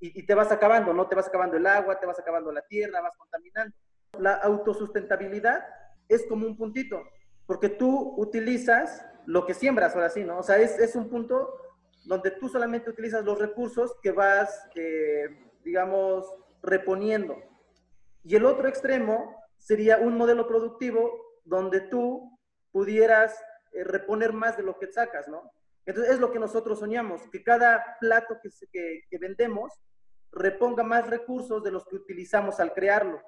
y, 0.00 0.24
te 0.24 0.34
vas 0.34 0.50
acabando, 0.50 0.94
¿no? 0.94 1.06
Te 1.06 1.16
vas 1.16 1.28
acabando 1.28 1.58
el 1.58 1.66
agua, 1.66 2.00
te 2.00 2.06
vas 2.06 2.18
acabando 2.18 2.50
la 2.50 2.62
tierra, 2.62 3.02
vas 3.02 3.16
contaminando. 3.18 3.76
La 4.18 4.36
autosustentabilidad 4.36 5.66
es 6.08 6.24
como 6.26 6.46
un 6.46 6.56
puntito. 6.56 7.02
porque 7.46 7.68
tú 7.68 8.14
utilizas 8.16 9.04
lo 9.26 9.46
que 9.46 9.54
siembras, 9.54 9.94
ahora 9.94 10.10
sí, 10.10 10.24
¿no? 10.24 10.38
O 10.38 10.42
sea, 10.42 10.58
es, 10.58 10.78
es 10.78 10.94
un 10.96 11.08
punto 11.08 11.54
donde 12.04 12.30
tú 12.32 12.48
solamente 12.48 12.90
utilizas 12.90 13.24
los 13.24 13.38
recursos 13.38 13.96
que 14.02 14.12
vas, 14.12 14.68
eh, 14.74 15.50
digamos, 15.64 16.26
reponiendo. 16.62 17.36
Y 18.22 18.36
el 18.36 18.44
otro 18.44 18.68
extremo 18.68 19.36
sería 19.58 19.98
un 19.98 20.16
modelo 20.16 20.46
productivo 20.46 21.40
donde 21.44 21.80
tú 21.80 22.38
pudieras 22.72 23.38
eh, 23.72 23.84
reponer 23.84 24.32
más 24.32 24.56
de 24.56 24.62
lo 24.62 24.78
que 24.78 24.92
sacas, 24.92 25.28
¿no? 25.28 25.50
Entonces 25.86 26.14
es 26.14 26.20
lo 26.20 26.32
que 26.32 26.38
nosotros 26.38 26.78
soñamos, 26.78 27.22
que 27.30 27.42
cada 27.42 27.96
plato 28.00 28.38
que, 28.42 28.48
que, 28.72 29.02
que 29.08 29.18
vendemos 29.18 29.72
reponga 30.32 30.82
más 30.82 31.08
recursos 31.08 31.62
de 31.62 31.70
los 31.70 31.84
que 31.86 31.96
utilizamos 31.96 32.60
al 32.60 32.72
crearlo. 32.72 33.20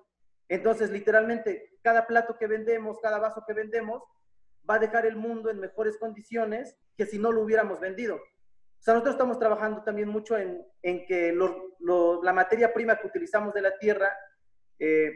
Entonces, 0.48 0.90
literalmente, 0.90 1.78
cada 1.82 2.06
plato 2.06 2.36
que 2.38 2.46
vendemos, 2.46 2.98
cada 3.00 3.18
vaso 3.18 3.44
que 3.46 3.52
vendemos, 3.52 4.02
va 4.68 4.74
a 4.74 4.78
dejar 4.78 5.06
el 5.06 5.16
mundo 5.16 5.50
en 5.50 5.60
mejores 5.60 5.96
condiciones 5.98 6.76
que 6.96 7.06
si 7.06 7.18
no 7.18 7.32
lo 7.32 7.42
hubiéramos 7.42 7.80
vendido. 7.80 8.16
O 8.16 8.82
sea, 8.82 8.94
nosotros 8.94 9.14
estamos 9.14 9.38
trabajando 9.38 9.82
también 9.82 10.08
mucho 10.08 10.36
en, 10.36 10.64
en 10.82 11.06
que 11.06 11.34
la 12.22 12.32
materia 12.32 12.72
prima 12.72 12.96
que 12.96 13.06
utilizamos 13.06 13.52
de 13.54 13.62
la 13.62 13.76
tierra 13.78 14.12
eh, 14.78 15.12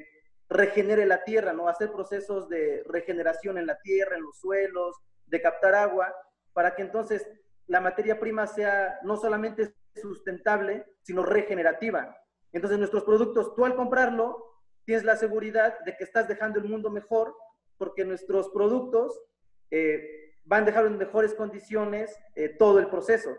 regenere 0.49 1.07
la 1.07 1.23
tierra, 1.23 1.53
¿no? 1.53 1.69
Hacer 1.69 1.93
procesos 1.93 2.49
de 2.49 2.83
regeneración 2.87 3.59
en 3.59 3.67
la 3.67 3.79
tierra, 3.79 4.17
en 4.17 4.23
los 4.23 4.39
suelos, 4.39 4.97
de 5.27 5.41
captar 5.41 5.75
agua, 5.75 6.13
para 6.53 6.75
que 6.75 6.83
entonces 6.83 7.27
la 7.67 7.81
materia 7.81 8.19
prima 8.19 8.47
sea 8.49 8.99
no 9.05 9.17
solamente 9.17 9.75
sustentable, 9.95 10.85
sino 11.03 11.23
regenerativa. 11.23 12.17
Entonces 12.53 12.79
nuestros 12.79 13.05
productos, 13.05 13.55
tú 13.55 13.65
al 13.65 13.77
comprarlo, 13.77 14.45
tienes 14.85 15.05
la 15.05 15.17
seguridad 15.17 15.79
de 15.85 15.97
que 15.97 16.03
estás 16.03 16.27
dejando 16.27 16.59
el 16.59 16.69
mundo 16.69 16.91
mejor, 16.91 17.37
porque 17.79 18.05
nuestros 18.05 18.49
productos 18.51 19.23
eh, 19.71 20.35
van 20.45 20.63
a 20.63 20.67
dejar 20.67 20.87
en 20.87 20.99
mejores 20.99 21.35
condiciones 21.35 22.17
eh, 22.35 22.49
todo 22.49 22.79
el 22.79 22.89
proceso. 22.89 23.31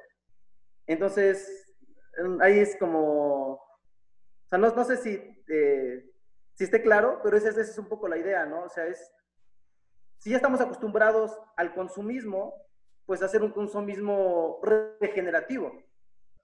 Entonces, 0.88 1.76
ahí 2.40 2.60
es 2.60 2.76
como, 2.78 3.54
o 3.54 4.48
sea, 4.48 4.58
no, 4.58 4.74
no 4.74 4.84
sé 4.84 4.98
si, 4.98 5.44
eh, 5.48 6.10
si 6.54 6.64
esté 6.64 6.82
claro, 6.82 7.20
pero 7.24 7.38
esa, 7.38 7.50
esa, 7.50 7.62
es 7.62 7.78
un 7.78 7.88
poco 7.88 8.08
la 8.08 8.18
idea, 8.18 8.46
¿no? 8.46 8.64
O 8.64 8.70
sea, 8.70 8.88
es, 8.88 9.12
si 10.18 10.30
ya 10.30 10.38
estamos 10.38 10.62
acostumbrados 10.62 11.38
al 11.56 11.74
consumismo, 11.74 12.54
pues 13.06 13.22
hacer 13.22 13.42
un 13.42 13.52
consumismo 13.52 14.62
regenerativo. 15.00 15.84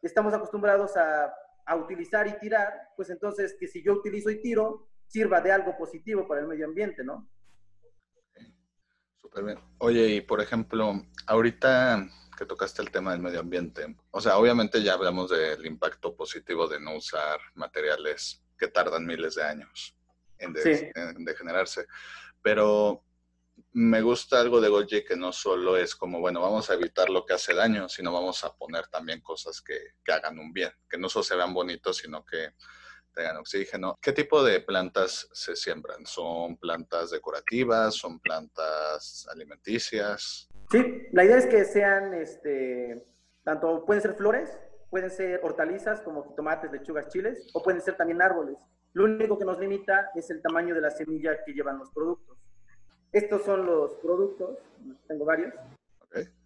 Estamos 0.02 0.34
acostumbrados 0.34 0.98
a, 0.98 1.34
a 1.66 1.76
utilizar 1.76 2.28
y 2.28 2.38
tirar, 2.40 2.90
pues 2.96 3.10
entonces 3.10 3.56
que 3.60 3.68
si 3.68 3.84
yo 3.84 3.94
utilizo 3.94 4.30
y 4.30 4.42
tiro, 4.42 4.88
sirva 5.06 5.42
de 5.42 5.52
algo 5.52 5.78
positivo 5.78 6.28
para 6.28 6.42
el 6.42 6.48
medio 6.48 6.66
ambiente, 6.66 7.04
¿no? 7.04 7.28
Súper 9.28 9.44
bien. 9.44 9.60
Oye, 9.80 10.08
y 10.08 10.22
por 10.22 10.40
ejemplo, 10.40 11.06
ahorita 11.26 12.08
que 12.38 12.46
tocaste 12.46 12.82
el 12.82 12.92
tema 12.92 13.12
del 13.12 13.20
medio 13.20 13.42
ambiente, 13.42 13.98
o 14.12 14.22
sea, 14.22 14.38
obviamente 14.38 14.82
ya 14.82 14.94
hablamos 14.94 15.30
del 15.32 15.66
impacto 15.66 16.16
positivo 16.16 16.66
de 16.70 16.80
no 16.80 16.96
usar 16.96 17.38
materiales 17.54 18.42
que 18.58 18.70
tardan 18.70 19.06
miles 19.06 19.36
de 19.36 19.44
años 19.44 19.98
en, 20.38 20.54
degenerarse, 21.26 21.88
pero 22.42 23.04
me 23.74 24.02
gusta 24.02 24.40
algo 24.40 24.62
de 24.62 24.70
Golgi 24.70 25.04
que 25.04 25.18
no 25.18 25.34
solo 25.34 25.76
es 25.76 25.94
como, 25.94 26.22
bueno, 26.22 26.40
vamos 26.40 26.70
a 26.70 26.76
evitar 26.76 27.10
lo 27.10 27.26
que 27.26 27.34
hace 27.34 27.54
daño, 27.54 27.90
sino 27.90 28.14
vamos 28.14 28.46
a 28.46 28.56
poner 28.56 28.88
también 28.88 29.20
cosas 29.20 29.62
que, 29.62 29.96
que 30.06 30.14
hagan 30.14 30.40
un 30.40 30.54
bien, 30.54 30.72
que 30.90 30.98
no 30.98 31.10
solo 31.10 31.24
se 31.24 31.36
vean 31.36 31.54
bonitos, 31.54 31.98
sino 31.98 32.24
que 32.24 32.54
tengan 33.18 33.38
oxígeno. 33.38 33.98
¿Qué 34.02 34.14
tipo 34.14 34.44
de 34.44 34.62
plantas 34.62 35.28
se 35.34 35.56
siembran? 35.56 36.06
¿Son 36.06 36.56
plantas 36.58 37.10
decorativas? 37.10 37.96
¿Son 37.96 38.20
plantas 38.20 39.28
alimenticias? 39.32 40.48
Sí, 40.70 41.08
la 41.12 41.26
idea 41.26 41.38
es 41.38 41.48
que 41.48 41.66
sean, 41.66 42.14
este, 42.14 43.04
tanto 43.44 43.84
pueden 43.86 44.02
ser 44.02 44.14
flores, 44.14 44.58
pueden 44.90 45.10
ser 45.10 45.42
hortalizas 45.44 46.00
como 46.02 46.34
tomates, 46.36 46.72
lechugas, 46.72 47.08
chiles, 47.10 47.50
o 47.54 47.64
pueden 47.64 47.82
ser 47.82 47.98
también 47.98 48.22
árboles. 48.22 48.56
Lo 48.94 49.06
único 49.06 49.38
que 49.38 49.46
nos 49.46 49.60
limita 49.60 50.12
es 50.16 50.30
el 50.30 50.42
tamaño 50.42 50.76
de 50.76 50.82
la 50.82 50.92
semilla 50.92 51.44
que 51.44 51.54
llevan 51.54 51.80
los 51.80 51.92
productos. 51.92 52.38
Estos 53.12 53.44
son 53.44 53.66
los 53.66 53.94
productos, 53.96 54.60
tengo 55.08 55.26
varios. 55.26 55.54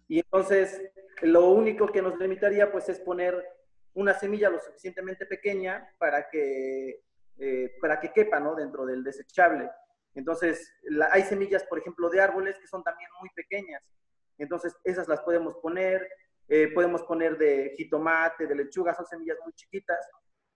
Y 0.08 0.20
entonces, 0.20 0.80
lo 1.22 1.50
único 1.50 1.86
que 1.86 2.02
nos 2.02 2.18
limitaría 2.18 2.72
pues 2.72 2.88
es 2.88 2.98
poner 2.98 3.44
una 3.94 4.14
semilla 4.14 4.50
lo 4.50 4.60
suficientemente 4.60 5.26
pequeña 5.26 5.88
para 5.98 6.28
que, 6.28 7.02
eh, 7.38 7.76
para 7.80 8.00
que 8.00 8.12
quepa 8.12 8.40
¿no? 8.40 8.54
dentro 8.54 8.86
del 8.86 9.04
desechable. 9.04 9.70
Entonces, 10.14 10.72
hay 11.10 11.22
semillas, 11.22 11.64
por 11.64 11.78
ejemplo, 11.78 12.10
de 12.10 12.20
árboles 12.20 12.58
que 12.58 12.66
son 12.66 12.82
también 12.82 13.08
muy 13.20 13.30
pequeñas. 13.30 13.82
Entonces, 14.38 14.74
esas 14.84 15.08
las 15.08 15.20
podemos 15.20 15.56
poner. 15.56 16.08
Eh, 16.48 16.68
podemos 16.74 17.02
poner 17.04 17.38
de 17.38 17.72
jitomate, 17.76 18.46
de 18.46 18.54
lechuga, 18.54 18.94
son 18.94 19.06
semillas 19.06 19.38
muy 19.42 19.52
chiquitas. 19.54 20.06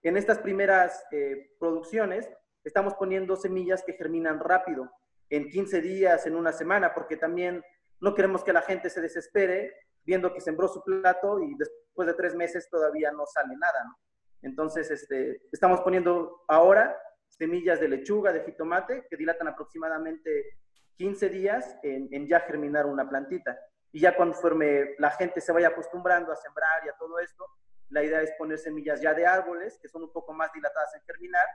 En 0.02 0.16
estas 0.16 0.38
primeras 0.38 1.04
eh, 1.10 1.54
producciones, 1.58 2.28
estamos 2.64 2.94
poniendo 2.94 3.36
semillas 3.36 3.82
que 3.82 3.94
germinan 3.94 4.40
rápido, 4.40 4.90
en 5.30 5.48
15 5.48 5.80
días, 5.80 6.26
en 6.26 6.36
una 6.36 6.52
semana, 6.52 6.92
porque 6.92 7.16
también 7.16 7.64
no 8.00 8.14
queremos 8.14 8.44
que 8.44 8.52
la 8.52 8.62
gente 8.62 8.90
se 8.90 9.00
desespere 9.00 9.74
viendo 10.06 10.32
que 10.32 10.40
sembró 10.40 10.68
su 10.68 10.82
plato 10.82 11.40
y 11.40 11.54
después 11.56 12.06
de 12.06 12.14
tres 12.14 12.34
meses 12.34 12.68
todavía 12.70 13.10
no 13.10 13.26
sale 13.26 13.56
nada, 13.56 13.84
¿no? 13.84 13.98
Entonces, 14.42 14.90
este, 14.90 15.42
estamos 15.50 15.80
poniendo 15.80 16.44
ahora 16.46 16.96
semillas 17.28 17.80
de 17.80 17.88
lechuga, 17.88 18.32
de 18.32 18.44
jitomate, 18.44 19.06
que 19.10 19.16
dilatan 19.16 19.48
aproximadamente 19.48 20.58
15 20.96 21.28
días 21.28 21.76
en, 21.82 22.08
en, 22.12 22.28
ya 22.28 22.40
germinar 22.40 22.86
una 22.86 23.08
plantita. 23.08 23.58
Y 23.92 24.00
ya 24.00 24.16
conforme 24.16 24.94
la 24.98 25.10
gente 25.10 25.40
se 25.40 25.52
vaya 25.52 25.68
acostumbrando 25.68 26.32
a 26.32 26.36
sembrar 26.36 26.84
y 26.84 26.88
a 26.88 26.96
todo 26.98 27.18
esto, 27.18 27.44
la 27.88 28.04
idea 28.04 28.20
es 28.22 28.32
poner 28.38 28.58
semillas 28.58 29.00
ya 29.00 29.14
de 29.14 29.26
árboles, 29.26 29.78
que 29.80 29.88
son 29.88 30.04
un 30.04 30.12
poco 30.12 30.32
más 30.32 30.52
dilatadas 30.52 30.94
en 30.94 31.02
germinar, 31.02 31.46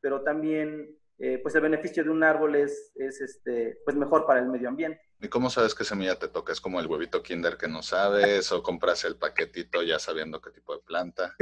pero 0.00 0.22
también 0.22 0.96
eh, 1.18 1.38
pues 1.42 1.54
el 1.54 1.62
beneficio 1.62 2.04
de 2.04 2.10
un 2.10 2.22
árbol 2.22 2.54
es, 2.56 2.92
es 2.94 3.20
este, 3.20 3.80
pues 3.84 3.96
mejor 3.96 4.26
para 4.26 4.40
el 4.40 4.46
medio 4.46 4.68
ambiente. 4.68 5.00
¿Y 5.20 5.28
cómo 5.28 5.50
sabes 5.50 5.74
qué 5.74 5.84
semilla 5.84 6.18
te 6.18 6.28
toca? 6.28 6.52
¿Es 6.52 6.60
como 6.60 6.78
el 6.80 6.86
huevito 6.86 7.22
kinder 7.22 7.56
que 7.56 7.66
no 7.68 7.82
sabes 7.82 8.52
o 8.52 8.62
compras 8.62 9.04
el 9.04 9.16
paquetito 9.16 9.82
ya 9.82 9.98
sabiendo 9.98 10.40
qué 10.40 10.50
tipo 10.50 10.76
de 10.76 10.82
planta? 10.82 11.34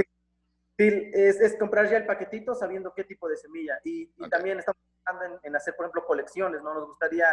Sí, 0.78 1.10
es, 1.12 1.40
es 1.40 1.56
comprar 1.58 1.88
ya 1.90 1.96
el 1.96 2.06
paquetito 2.06 2.54
sabiendo 2.54 2.92
qué 2.94 3.04
tipo 3.04 3.28
de 3.28 3.36
semilla. 3.36 3.78
Y, 3.84 4.12
y 4.16 4.28
también 4.28 4.58
estamos 4.58 4.80
pensando 4.94 5.24
en, 5.24 5.40
en, 5.42 5.56
hacer, 5.56 5.74
por 5.74 5.86
ejemplo, 5.86 6.04
colecciones, 6.06 6.62
¿no? 6.62 6.74
Nos 6.74 6.88
gustaría 6.88 7.26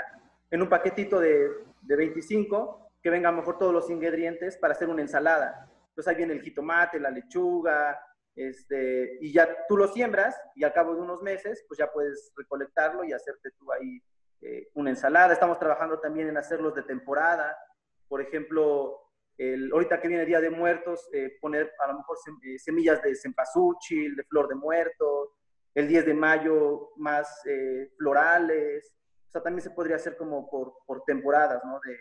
en 0.49 0.61
un 0.61 0.69
paquetito 0.69 1.19
de, 1.19 1.49
de 1.81 1.95
25 1.95 2.91
que 3.01 3.09
vengan 3.09 3.35
mejor 3.35 3.57
todos 3.57 3.73
los 3.73 3.89
ingredientes 3.89 4.57
para 4.57 4.73
hacer 4.73 4.87
una 4.87 5.01
ensalada. 5.01 5.69
Entonces 5.89 6.09
ahí 6.09 6.15
viene 6.15 6.33
el 6.33 6.41
jitomate, 6.41 6.99
la 6.99 7.11
lechuga, 7.11 7.99
este, 8.35 9.17
y 9.21 9.31
ya 9.31 9.47
tú 9.67 9.77
lo 9.77 9.87
siembras 9.87 10.35
y 10.55 10.63
al 10.63 10.73
cabo 10.73 10.95
de 10.95 11.01
unos 11.01 11.21
meses, 11.21 11.63
pues 11.67 11.77
ya 11.77 11.91
puedes 11.91 12.31
recolectarlo 12.35 13.03
y 13.03 13.13
hacerte 13.13 13.51
tú 13.51 13.71
ahí 13.71 14.01
eh, 14.43 14.69
una 14.73 14.89
ensalada. 14.91 15.33
Estamos 15.33 15.59
trabajando 15.59 15.99
también 15.99 16.29
en 16.29 16.37
hacerlos 16.37 16.75
de 16.75 16.83
temporada. 16.83 17.57
Por 18.07 18.21
ejemplo, 18.21 19.03
el, 19.37 19.71
ahorita 19.71 19.99
que 19.99 20.07
viene 20.07 20.25
Día 20.25 20.41
de 20.41 20.49
Muertos, 20.49 21.07
eh, 21.13 21.37
poner 21.41 21.71
a 21.83 21.87
lo 21.87 21.97
mejor 21.97 22.17
eh, 22.43 22.59
semillas 22.59 23.01
de 23.01 23.15
cempasúchil, 23.15 24.15
de 24.15 24.23
flor 24.23 24.47
de 24.47 24.55
muerto, 24.55 25.35
el 25.73 25.87
10 25.87 26.05
de 26.05 26.13
mayo 26.13 26.89
más 26.97 27.27
eh, 27.45 27.91
florales. 27.97 28.93
O 29.27 29.31
sea, 29.31 29.41
también 29.41 29.63
se 29.63 29.71
podría 29.71 29.95
hacer 29.95 30.15
como 30.17 30.49
por, 30.49 30.73
por 30.85 31.03
temporadas, 31.05 31.63
¿no? 31.65 31.79
De, 31.83 31.97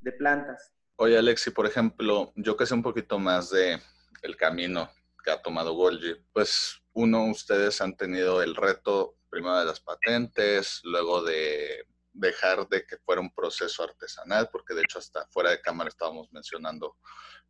de 0.00 0.12
plantas. 0.12 0.72
Oye, 0.96 1.18
Alexi, 1.18 1.50
por 1.50 1.66
ejemplo, 1.66 2.32
yo 2.36 2.56
que 2.56 2.66
sé 2.66 2.74
un 2.74 2.82
poquito 2.82 3.18
más 3.18 3.50
de 3.50 3.78
el 4.22 4.36
camino 4.36 4.88
que 5.24 5.30
ha 5.30 5.42
tomado 5.42 5.74
Golgi, 5.74 6.14
pues 6.32 6.80
uno, 6.92 7.24
ustedes 7.24 7.80
han 7.80 7.96
tenido 7.96 8.42
el 8.42 8.54
reto 8.54 9.16
primero 9.30 9.58
de 9.58 9.64
las 9.64 9.80
patentes, 9.80 10.80
luego 10.84 11.22
de 11.22 11.86
dejar 12.12 12.68
de 12.68 12.84
que 12.84 12.98
fuera 12.98 13.20
un 13.20 13.32
proceso 13.32 13.84
artesanal, 13.84 14.48
porque 14.50 14.74
de 14.74 14.82
hecho 14.82 14.98
hasta 14.98 15.26
fuera 15.28 15.50
de 15.50 15.60
cámara 15.60 15.88
estábamos 15.88 16.30
mencionando 16.32 16.96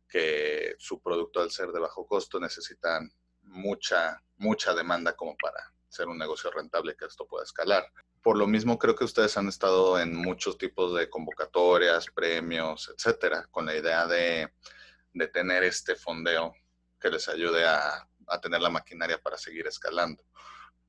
que 0.07 0.75
su 0.77 1.01
producto 1.01 1.41
al 1.41 1.51
ser 1.51 1.71
de 1.71 1.79
bajo 1.79 2.05
costo 2.05 2.39
necesitan 2.39 3.11
mucha, 3.41 4.21
mucha 4.37 4.73
demanda 4.73 5.15
como 5.15 5.35
para 5.37 5.73
ser 5.89 6.07
un 6.07 6.17
negocio 6.17 6.51
rentable 6.51 6.95
que 6.95 7.05
esto 7.05 7.27
pueda 7.27 7.43
escalar. 7.43 7.91
Por 8.21 8.37
lo 8.37 8.47
mismo 8.47 8.77
creo 8.77 8.95
que 8.95 9.03
ustedes 9.03 9.35
han 9.35 9.47
estado 9.47 9.99
en 9.99 10.15
muchos 10.15 10.57
tipos 10.57 10.95
de 10.95 11.09
convocatorias, 11.09 12.05
premios, 12.13 12.93
etcétera, 12.95 13.47
con 13.49 13.65
la 13.65 13.75
idea 13.75 14.05
de, 14.05 14.53
de 15.13 15.27
tener 15.27 15.63
este 15.63 15.95
fondeo 15.95 16.53
que 16.99 17.09
les 17.09 17.27
ayude 17.27 17.65
a, 17.65 18.07
a 18.27 18.41
tener 18.41 18.61
la 18.61 18.69
maquinaria 18.69 19.17
para 19.21 19.37
seguir 19.37 19.65
escalando. 19.67 20.23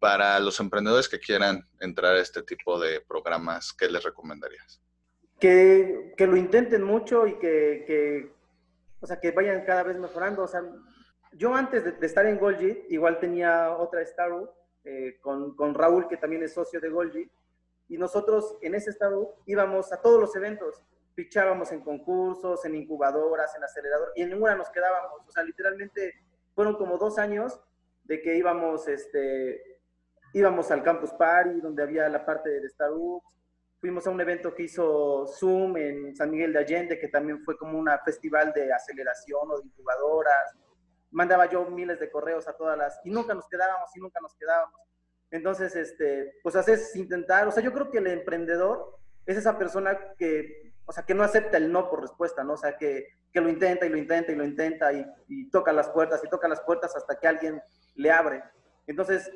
Para 0.03 0.41
los 0.41 0.59
emprendedores 0.59 1.09
que 1.09 1.21
quieran 1.21 1.65
entrar 1.79 2.17
a 2.17 2.21
este 2.21 2.43
tipo 2.43 2.81
de 2.81 3.01
programas, 3.03 3.73
¿qué 3.73 3.89
les 3.89 4.03
recomendarías? 4.03 4.83
Que, 5.39 6.13
que 6.17 6.27
lo 6.27 6.37
intenten 6.37 6.83
mucho 6.83 7.25
y 7.29 7.39
que, 7.39 7.85
que, 7.87 8.33
o 9.01 9.07
sea, 9.07 9.21
que 9.21 9.31
vayan 9.31 9.65
cada 9.65 9.85
vez 9.85 9.97
mejorando. 9.97 10.43
O 10.43 10.49
sea, 10.49 10.61
yo 11.35 11.55
antes 11.55 11.85
de, 11.85 11.93
de 11.93 12.05
estar 12.05 12.27
en 12.27 12.41
Golgi, 12.41 12.85
igual 12.89 13.21
tenía 13.21 13.77
otra 13.77 14.03
startup 14.03 14.51
eh, 14.83 15.19
con, 15.21 15.55
con, 15.55 15.73
Raúl, 15.73 16.09
que 16.09 16.17
también 16.17 16.43
es 16.43 16.55
socio 16.55 16.81
de 16.81 16.89
Golgi, 16.89 17.31
y 17.89 17.97
nosotros 17.97 18.57
en 18.61 18.75
ese 18.75 18.91
estado 18.91 19.37
íbamos 19.47 19.93
a 19.93 20.01
todos 20.01 20.21
los 20.21 20.35
eventos, 20.35 20.83
fichábamos 21.15 21.71
en 21.71 21.81
concursos, 21.81 22.65
en 22.65 22.75
incubadoras, 22.75 23.55
en 23.55 23.63
acelerador, 23.63 24.13
y 24.17 24.23
en 24.23 24.31
ninguna 24.31 24.57
nos 24.57 24.69
quedábamos. 24.71 25.21
O 25.29 25.31
sea, 25.31 25.45
literalmente 25.45 26.25
fueron 26.57 26.75
como 26.75 26.99
dos 26.99 27.19
años 27.19 27.61
de 28.03 28.21
que 28.21 28.35
íbamos, 28.37 28.89
este, 28.89 29.72
íbamos 30.33 30.71
al 30.71 30.83
Campus 30.83 31.13
Party, 31.13 31.61
donde 31.61 31.83
había 31.83 32.09
la 32.09 32.25
parte 32.25 32.49
de 32.51 32.69
Starbucks, 32.69 33.43
fuimos 33.83 34.07
a 34.07 34.11
un 34.11 34.21
evento 34.21 34.55
que 34.55 34.63
hizo 34.63 35.27
Zoom 35.27 35.77
en 35.77 36.15
San 36.15 36.31
Miguel 36.31 36.53
de 36.53 36.61
Allende, 36.61 37.01
que 37.01 37.09
también 37.09 37.43
fue 37.43 37.59
como 37.59 37.77
un 37.77 37.89
festival 38.05 38.53
de 38.53 38.73
aceleración 38.73 39.51
o 39.51 39.59
de 39.59 39.67
incubadoras. 39.67 40.57
Mandaba 41.11 41.51
yo 41.51 41.69
miles 41.69 41.99
de 41.99 42.09
correos 42.09 42.47
a 42.47 42.57
todas 42.57 42.79
las, 42.79 43.01
y 43.05 43.11
nunca 43.11 43.35
nos 43.35 43.49
quedábamos, 43.49 43.91
y 43.97 44.01
nunca 44.01 44.21
nos 44.21 44.35
quedábamos. 44.37 44.81
Entonces, 45.33 45.75
este, 45.75 46.35
pues 46.45 46.55
haces 46.55 46.95
intentar, 46.95 47.49
o 47.49 47.51
sea, 47.51 47.63
yo 47.63 47.73
creo 47.73 47.91
que 47.91 47.99
el 47.99 48.07
emprendedor 48.07 48.99
es 49.27 49.37
esa 49.37 49.59
persona 49.59 49.99
que, 50.17 50.75
o 50.85 50.93
sea, 50.93 51.05
que 51.05 51.15
no 51.15 51.25
acepta 51.25 51.57
el 51.57 51.73
no 51.73 51.91
por 51.91 52.03
respuesta, 52.03 52.45
¿no? 52.45 52.53
O 52.53 52.57
sea, 52.57 52.77
que, 52.77 53.09
que 53.33 53.41
lo 53.41 53.49
intenta 53.49 53.85
y 53.85 53.89
lo 53.89 53.97
intenta 53.97 54.31
y 54.31 54.37
lo 54.37 54.45
intenta 54.45 54.93
y, 54.93 55.05
y, 55.27 55.51
toca 55.51 55.73
las 55.73 55.89
puertas 55.89 56.23
y 56.23 56.29
toca 56.29 56.47
las 56.47 56.61
puertas 56.61 56.95
hasta 56.95 57.19
que 57.19 57.27
alguien 57.27 57.61
le 57.97 58.13
abre. 58.13 58.45
Entonces, 58.87 59.29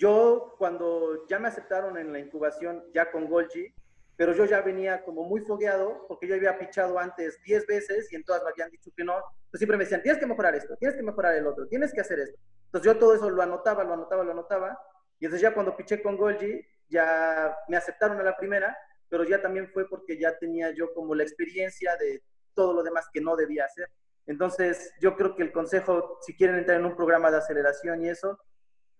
yo 0.00 0.54
cuando 0.56 1.26
ya 1.28 1.38
me 1.38 1.48
aceptaron 1.48 1.98
en 1.98 2.10
la 2.10 2.18
incubación, 2.18 2.82
ya 2.94 3.12
con 3.12 3.28
Golgi, 3.28 3.74
pero 4.16 4.32
yo 4.32 4.46
ya 4.46 4.62
venía 4.62 5.04
como 5.04 5.24
muy 5.24 5.42
fogueado 5.42 6.06
porque 6.08 6.26
yo 6.26 6.34
había 6.34 6.58
pichado 6.58 6.98
antes 6.98 7.40
10 7.42 7.66
veces 7.66 8.10
y 8.10 8.16
en 8.16 8.24
todas 8.24 8.42
me 8.42 8.50
habían 8.50 8.70
dicho 8.70 8.90
que 8.96 9.04
no. 9.04 9.14
Entonces 9.14 9.58
siempre 9.58 9.76
me 9.76 9.84
decían, 9.84 10.02
tienes 10.02 10.18
que 10.18 10.26
mejorar 10.26 10.54
esto, 10.54 10.74
tienes 10.76 10.96
que 10.96 11.02
mejorar 11.02 11.34
el 11.34 11.46
otro, 11.46 11.66
tienes 11.68 11.92
que 11.92 12.00
hacer 12.00 12.18
esto. 12.18 12.40
Entonces 12.64 12.92
yo 12.92 12.98
todo 12.98 13.14
eso 13.14 13.28
lo 13.28 13.42
anotaba, 13.42 13.84
lo 13.84 13.92
anotaba, 13.92 14.24
lo 14.24 14.32
anotaba 14.32 14.78
y 15.18 15.26
entonces 15.26 15.42
ya 15.42 15.52
cuando 15.52 15.76
piché 15.76 16.02
con 16.02 16.16
Golgi, 16.16 16.64
ya 16.88 17.54
me 17.68 17.76
aceptaron 17.76 18.18
a 18.20 18.22
la 18.22 18.36
primera, 18.38 18.76
pero 19.10 19.24
ya 19.24 19.42
también 19.42 19.68
fue 19.68 19.86
porque 19.86 20.18
ya 20.18 20.38
tenía 20.38 20.70
yo 20.70 20.94
como 20.94 21.14
la 21.14 21.24
experiencia 21.24 21.94
de 21.96 22.22
todo 22.54 22.72
lo 22.72 22.82
demás 22.82 23.06
que 23.12 23.20
no 23.20 23.36
debía 23.36 23.66
hacer. 23.66 23.88
Entonces, 24.26 24.92
yo 25.00 25.16
creo 25.16 25.34
que 25.34 25.42
el 25.42 25.52
consejo, 25.52 26.18
si 26.22 26.36
quieren 26.36 26.56
entrar 26.56 26.78
en 26.78 26.86
un 26.86 26.96
programa 26.96 27.30
de 27.30 27.38
aceleración 27.38 28.02
y 28.02 28.08
eso, 28.08 28.38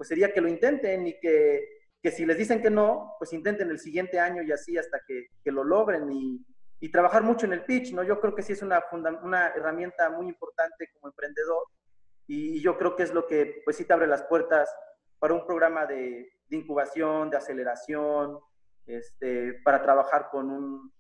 pues 0.01 0.09
sería 0.09 0.33
que 0.33 0.41
lo 0.41 0.49
intenten 0.49 1.07
y 1.07 1.21
que, 1.21 1.83
que 2.03 2.11
si 2.11 2.25
les 2.25 2.39
dicen 2.39 2.63
que 2.63 2.71
no, 2.71 3.17
pues 3.19 3.35
intenten 3.35 3.69
el 3.69 3.79
siguiente 3.79 4.19
año 4.19 4.43
y 4.43 4.51
así 4.51 4.79
hasta 4.79 4.99
que, 5.07 5.27
que 5.45 5.53
lo 5.53 5.63
logren 5.63 6.11
y, 6.11 6.43
y, 6.81 6.91
trabajar 6.91 7.23
mucho 7.23 7.45
en 7.45 7.53
el 7.53 7.67
pitch, 7.67 7.93
¿no? 7.93 8.03
Yo 8.03 8.19
creo 8.19 8.35
que 8.35 8.41
sí 8.41 8.55
es 8.55 8.63
una, 8.63 8.83
una 9.23 9.49
herramienta 9.49 10.09
muy 10.09 10.27
importante 10.27 10.89
como 10.95 11.09
emprendedor 11.09 11.65
y 12.27 12.63
yo 12.63 12.79
creo 12.79 12.97
que 12.97 13.03
es 13.03 13.13
lo 13.13 13.27
que, 13.27 13.61
pues 13.63 13.77
sí 13.77 13.85
te 13.85 13.93
abre 13.93 14.07
las 14.07 14.23
puertas 14.23 14.75
para 15.19 15.35
un 15.35 15.45
programa 15.45 15.85
de, 15.85 16.33
de 16.49 16.57
incubación, 16.57 17.29
de 17.29 17.37
aceleración, 17.37 18.39
este, 18.87 19.61
para 19.63 19.83
trabajar 19.83 20.31
con 20.31 20.51
un, 20.51 20.95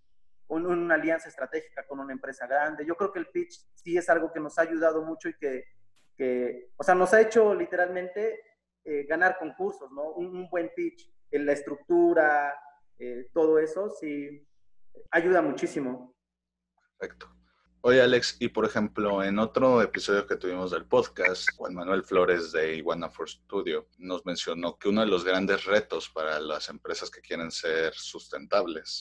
una 0.48 0.94
alianza 0.96 1.30
estratégica 1.30 1.86
con 1.86 2.00
una 2.00 2.12
empresa 2.12 2.46
grande. 2.46 2.84
Yo 2.84 2.96
creo 2.96 3.12
que 3.12 3.20
el 3.20 3.28
pitch 3.28 3.64
sí 3.76 3.96
es 3.96 4.10
algo 4.10 4.30
que 4.30 4.40
nos 4.40 4.58
ha 4.58 4.62
ayudado 4.62 5.00
mucho 5.00 5.30
y 5.30 5.38
que, 5.38 5.64
que 6.18 6.72
o 6.76 6.84
sea, 6.84 6.94
nos 6.94 7.14
ha 7.14 7.22
hecho 7.22 7.54
literalmente 7.54 8.49
eh, 8.84 9.04
ganar 9.08 9.36
concursos, 9.38 9.90
¿no? 9.92 10.12
Un, 10.12 10.48
buen 10.48 10.70
pitch, 10.74 11.10
en 11.30 11.46
la 11.46 11.52
estructura, 11.52 12.54
eh, 12.98 13.28
todo 13.32 13.58
eso, 13.58 13.90
sí, 14.00 14.46
ayuda 15.10 15.42
muchísimo. 15.42 16.14
Perfecto. 16.98 17.28
Oye, 17.82 18.02
Alex, 18.02 18.36
y 18.40 18.48
por 18.48 18.66
ejemplo, 18.66 19.24
en 19.24 19.38
otro 19.38 19.80
episodio 19.80 20.26
que 20.26 20.36
tuvimos 20.36 20.70
del 20.70 20.84
podcast, 20.84 21.48
Juan 21.56 21.74
Manuel 21.74 22.04
Flores 22.04 22.52
de 22.52 22.76
Iguana 22.76 23.08
for 23.08 23.26
Studio 23.26 23.88
nos 23.96 24.26
mencionó 24.26 24.76
que 24.76 24.90
uno 24.90 25.00
de 25.00 25.06
los 25.06 25.24
grandes 25.24 25.64
retos 25.64 26.10
para 26.10 26.38
las 26.40 26.68
empresas 26.68 27.10
que 27.10 27.22
quieren 27.22 27.50
ser 27.50 27.94
sustentables, 27.94 29.00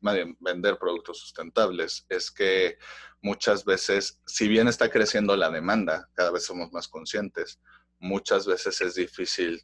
más 0.00 0.16
bien 0.16 0.36
vender 0.40 0.78
productos 0.78 1.20
sustentables, 1.20 2.06
es 2.08 2.32
que 2.32 2.78
muchas 3.22 3.64
veces, 3.64 4.20
si 4.26 4.48
bien 4.48 4.66
está 4.66 4.90
creciendo 4.90 5.36
la 5.36 5.50
demanda, 5.50 6.08
cada 6.14 6.32
vez 6.32 6.44
somos 6.44 6.72
más 6.72 6.88
conscientes, 6.88 7.60
muchas 7.98 8.46
veces 8.46 8.80
es 8.80 8.94
difícil 8.94 9.62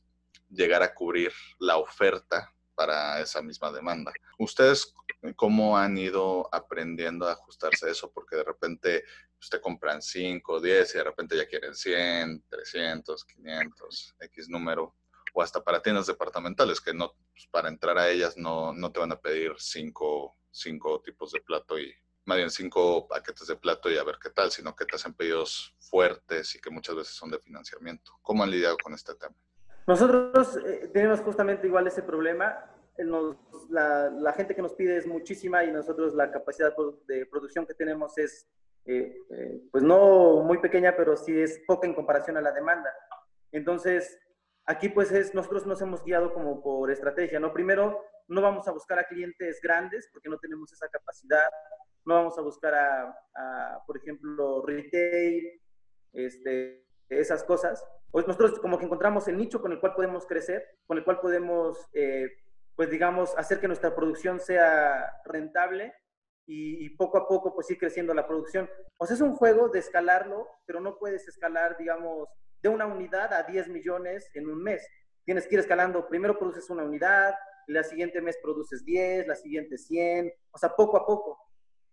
llegar 0.50 0.82
a 0.82 0.94
cubrir 0.94 1.32
la 1.58 1.76
oferta 1.76 2.52
para 2.74 3.20
esa 3.20 3.40
misma 3.42 3.70
demanda. 3.70 4.12
¿Ustedes 4.38 4.92
cómo 5.36 5.78
han 5.78 5.96
ido 5.96 6.48
aprendiendo 6.52 7.28
a 7.28 7.32
ajustarse 7.32 7.86
a 7.86 7.90
eso? 7.90 8.10
Porque 8.12 8.36
de 8.36 8.44
repente 8.44 9.04
usted 9.40 9.60
compran 9.60 10.02
5, 10.02 10.60
10 10.60 10.94
y 10.94 10.98
de 10.98 11.04
repente 11.04 11.36
ya 11.36 11.46
quieren 11.46 11.74
100, 11.74 12.44
300, 12.48 13.24
500, 13.24 14.16
X 14.20 14.48
número. 14.48 14.94
O 15.32 15.42
hasta 15.42 15.62
para 15.62 15.82
tiendas 15.82 16.06
departamentales, 16.06 16.80
que 16.80 16.94
no, 16.94 17.12
pues, 17.32 17.46
para 17.50 17.68
entrar 17.68 17.98
a 17.98 18.08
ellas 18.08 18.36
no, 18.36 18.72
no 18.72 18.92
te 18.92 19.00
van 19.00 19.12
a 19.12 19.20
pedir 19.20 19.52
5 19.58 20.36
cinco, 20.54 21.02
tipos 21.02 21.32
de 21.32 21.40
plato 21.40 21.78
y 21.78 21.92
más 22.24 22.38
bien 22.38 22.50
cinco 22.50 23.06
paquetes 23.06 23.46
de 23.46 23.56
plato 23.56 23.90
y 23.90 23.98
a 23.98 24.04
ver 24.04 24.16
qué 24.22 24.30
tal, 24.30 24.50
sino 24.50 24.74
que 24.74 24.84
te 24.84 24.96
hacen 24.96 25.14
pedidos 25.14 25.74
fuertes 25.78 26.54
y 26.54 26.60
que 26.60 26.70
muchas 26.70 26.96
veces 26.96 27.14
son 27.14 27.30
de 27.30 27.38
financiamiento. 27.38 28.12
¿Cómo 28.22 28.42
han 28.42 28.50
lidiado 28.50 28.76
con 28.82 28.94
este 28.94 29.14
tema? 29.14 29.34
Nosotros 29.86 30.58
eh, 30.64 30.90
tenemos 30.92 31.20
justamente 31.20 31.66
igual 31.66 31.86
ese 31.86 32.02
problema. 32.02 32.70
la, 33.68 34.32
gente 34.34 34.54
que 34.54 34.62
nos 34.62 34.72
pide 34.72 34.96
es 34.96 35.06
muchísima 35.06 35.64
y 35.64 35.72
nosotros 35.72 36.14
la 36.14 36.30
capacidad 36.30 36.74
de 37.06 37.26
producción 37.26 37.66
que 37.66 37.74
tenemos 37.74 38.16
es, 38.16 38.46
eh, 38.86 39.16
eh, 39.30 39.60
pues 39.70 39.84
no 39.84 40.42
muy 40.42 40.58
pequeña, 40.58 40.96
pero 40.96 41.16
sí 41.16 41.38
es 41.38 41.60
poca 41.66 41.86
en 41.86 41.94
comparación 41.94 42.36
a 42.38 42.40
la 42.40 42.52
demanda. 42.52 42.90
Entonces, 43.52 44.18
aquí 44.64 44.88
pues 44.88 45.12
es, 45.12 45.34
nosotros 45.34 45.66
nos 45.66 45.80
hemos 45.82 46.02
guiado 46.02 46.32
como 46.32 46.62
por 46.62 46.90
estrategia, 46.90 47.38
¿no? 47.38 47.52
Primero, 47.52 48.02
no 48.28 48.40
vamos 48.40 48.66
a 48.66 48.72
buscar 48.72 48.98
a 48.98 49.04
clientes 49.04 49.60
grandes 49.62 50.08
porque 50.10 50.30
no 50.30 50.38
tenemos 50.38 50.72
esa 50.72 50.88
capacidad, 50.88 51.50
no 52.04 52.14
vamos 52.14 52.38
a 52.38 52.42
buscar 52.42 52.74
a, 52.74 53.82
por 53.86 53.96
ejemplo, 53.96 54.62
retail, 54.64 55.60
este, 56.12 56.86
esas 57.08 57.44
cosas, 57.44 57.84
nosotros 58.12 58.58
como 58.60 58.78
que 58.78 58.84
encontramos 58.84 59.26
el 59.28 59.36
nicho 59.36 59.60
con 59.60 59.72
el 59.72 59.80
cual 59.80 59.94
podemos 59.94 60.26
crecer, 60.26 60.64
con 60.86 60.98
el 60.98 61.04
cual 61.04 61.20
podemos, 61.20 61.88
eh, 61.92 62.28
pues 62.76 62.90
digamos, 62.90 63.36
hacer 63.36 63.58
que 63.60 63.66
nuestra 63.66 63.94
producción 63.94 64.40
sea 64.40 65.20
rentable 65.24 65.92
y, 66.46 66.90
poco 66.90 67.18
a 67.18 67.26
poco 67.26 67.54
pues 67.54 67.70
ir 67.70 67.78
creciendo 67.78 68.14
la 68.14 68.26
producción. 68.26 68.68
O 68.98 69.06
sea, 69.06 69.14
es 69.14 69.20
un 69.20 69.34
juego 69.34 69.68
de 69.68 69.80
escalarlo, 69.80 70.46
pero 70.66 70.80
no 70.80 70.98
puedes 70.98 71.26
escalar, 71.26 71.76
digamos, 71.76 72.28
de 72.62 72.68
una 72.68 72.86
unidad 72.86 73.32
a 73.32 73.42
10 73.42 73.68
millones 73.68 74.30
en 74.34 74.48
un 74.48 74.62
mes. 74.62 74.86
Tienes 75.24 75.46
que 75.46 75.54
ir 75.54 75.60
escalando, 75.60 76.06
primero 76.06 76.38
produces 76.38 76.68
una 76.70 76.84
unidad, 76.84 77.34
la 77.66 77.82
siguiente 77.82 78.20
mes 78.20 78.38
produces 78.42 78.84
10, 78.84 79.26
la 79.26 79.34
siguiente 79.34 79.78
100, 79.78 80.32
o 80.50 80.58
sea, 80.58 80.70
poco 80.76 80.98
a 80.98 81.06
poco. 81.06 81.43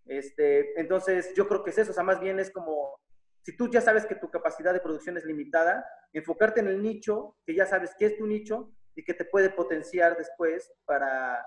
Este, 0.05 0.79
entonces, 0.79 1.33
yo 1.35 1.47
creo 1.47 1.63
que 1.63 1.69
es 1.69 1.77
eso, 1.77 1.91
o 1.91 1.93
sea, 1.93 2.03
más 2.03 2.19
bien 2.19 2.39
es 2.39 2.51
como 2.51 2.99
si 3.43 3.55
tú 3.55 3.69
ya 3.69 3.81
sabes 3.81 4.05
que 4.05 4.15
tu 4.15 4.29
capacidad 4.29 4.73
de 4.73 4.79
producción 4.79 5.17
es 5.17 5.25
limitada, 5.25 5.85
enfocarte 6.13 6.59
en 6.59 6.67
el 6.67 6.81
nicho, 6.81 7.37
que 7.45 7.55
ya 7.55 7.65
sabes 7.65 7.95
qué 7.97 8.05
es 8.05 8.17
tu 8.17 8.27
nicho 8.27 8.71
y 8.95 9.03
que 9.03 9.13
te 9.13 9.25
puede 9.25 9.49
potenciar 9.49 10.17
después 10.17 10.71
para, 10.85 11.43